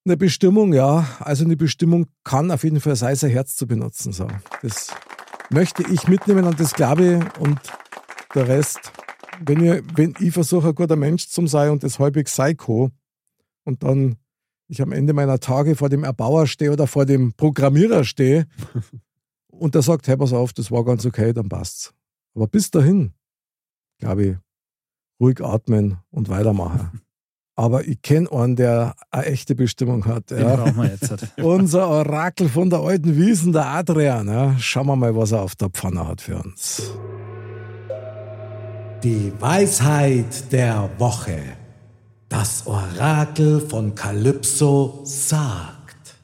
[0.05, 1.07] eine Bestimmung, ja.
[1.19, 4.11] Also eine Bestimmung kann auf jeden Fall sein, sein Herz zu benutzen.
[4.11, 4.27] So.
[4.61, 4.93] Das
[5.49, 7.41] möchte ich mitnehmen und das glaube ich.
[7.41, 7.59] Und
[8.35, 8.91] der Rest.
[9.39, 12.91] Wenn, ihr, wenn ich versuche, ein guter Mensch zu sein und das halbwegs Psycho
[13.63, 14.17] und dann
[14.67, 18.47] ich am Ende meiner Tage vor dem Erbauer stehe oder vor dem Programmierer stehe
[19.47, 21.93] und der sagt, hey, pass auf, das war ganz okay, dann passt's.
[22.35, 23.13] Aber bis dahin,
[23.99, 24.35] glaube ich,
[25.21, 27.01] ruhig atmen und weitermachen.
[27.57, 30.29] Aber ich kenne einen, der eine echte Bestimmung hat.
[30.29, 30.57] Den Ja.
[30.57, 31.09] brauchen wir jetzt.
[31.09, 31.31] halt.
[31.41, 34.27] Unser Orakel von der alten Wiesen, der Adrian.
[34.27, 34.57] Ja.
[34.59, 36.91] Schauen wir mal, was er auf der Pfanne hat für uns.
[39.03, 41.39] Die Weisheit der Woche.
[42.29, 46.15] Das Orakel von Kalypso sagt.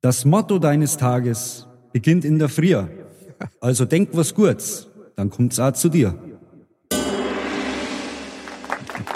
[0.00, 2.76] Das Motto deines Tages beginnt in der Früh.
[3.60, 6.18] Also denk was Gutes, dann kommt's auch zu dir.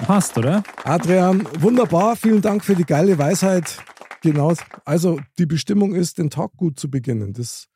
[0.06, 0.62] Passt, oder?
[0.84, 2.16] Adrian, wunderbar.
[2.16, 3.78] Vielen Dank für die geile Weisheit.
[4.20, 4.52] Genau.
[4.84, 7.32] Also, die Bestimmung ist, den Tag gut zu beginnen.
[7.32, 7.68] Das,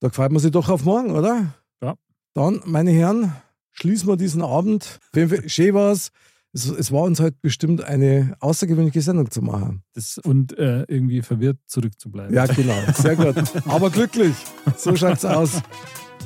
[0.00, 1.54] da freut man sich doch auf morgen, oder?
[1.80, 1.94] Ja.
[2.34, 3.32] Dann, meine Herren,
[3.72, 5.00] schließen wir diesen Abend.
[5.12, 6.10] Auf jeden Fall, Schön war's.
[6.54, 9.82] Es, es war uns heute bestimmt eine außergewöhnliche Sendung zu machen.
[9.92, 12.32] Das, und äh, irgendwie verwirrt zurückzubleiben.
[12.32, 12.76] Ja, genau.
[12.94, 13.34] Sehr gut.
[13.66, 14.34] Aber glücklich.
[14.76, 15.60] So schaut's aus.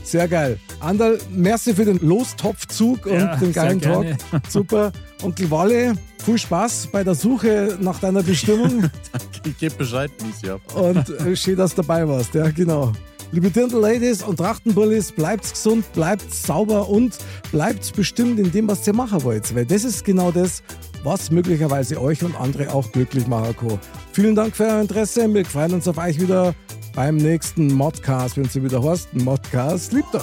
[0.02, 0.58] Sehr geil.
[0.80, 4.06] Anderl, merci für den Lostopfzug und Ja, den geilen Talk.
[4.48, 4.92] Super.
[5.22, 8.84] Onkel Walle, viel Spaß bei der Suche nach deiner Bestimmung
[9.44, 10.58] Ich gebe Bescheid, wie ich ja.
[10.74, 12.34] und äh, schön, dass du dabei warst.
[12.34, 12.92] Ja, genau.
[13.30, 17.18] Liebe Dirndl-Ladies und Trachtenbullis, bleibt gesund, bleibt sauber und
[17.52, 19.54] bleibt bestimmt in dem, was ihr machen wollt.
[19.54, 20.62] Weil das ist genau das,
[21.04, 23.78] was möglicherweise euch und andere auch glücklich machen kann.
[24.12, 25.32] Vielen Dank für euer Interesse.
[25.32, 26.54] Wir freuen uns auf euch wieder
[26.94, 29.92] beim nächsten Modcast, wenn es wieder heißt, Modcast.
[29.92, 30.22] Liebt euch.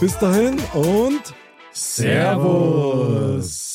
[0.00, 1.22] Bis dahin und
[1.72, 3.71] Servus.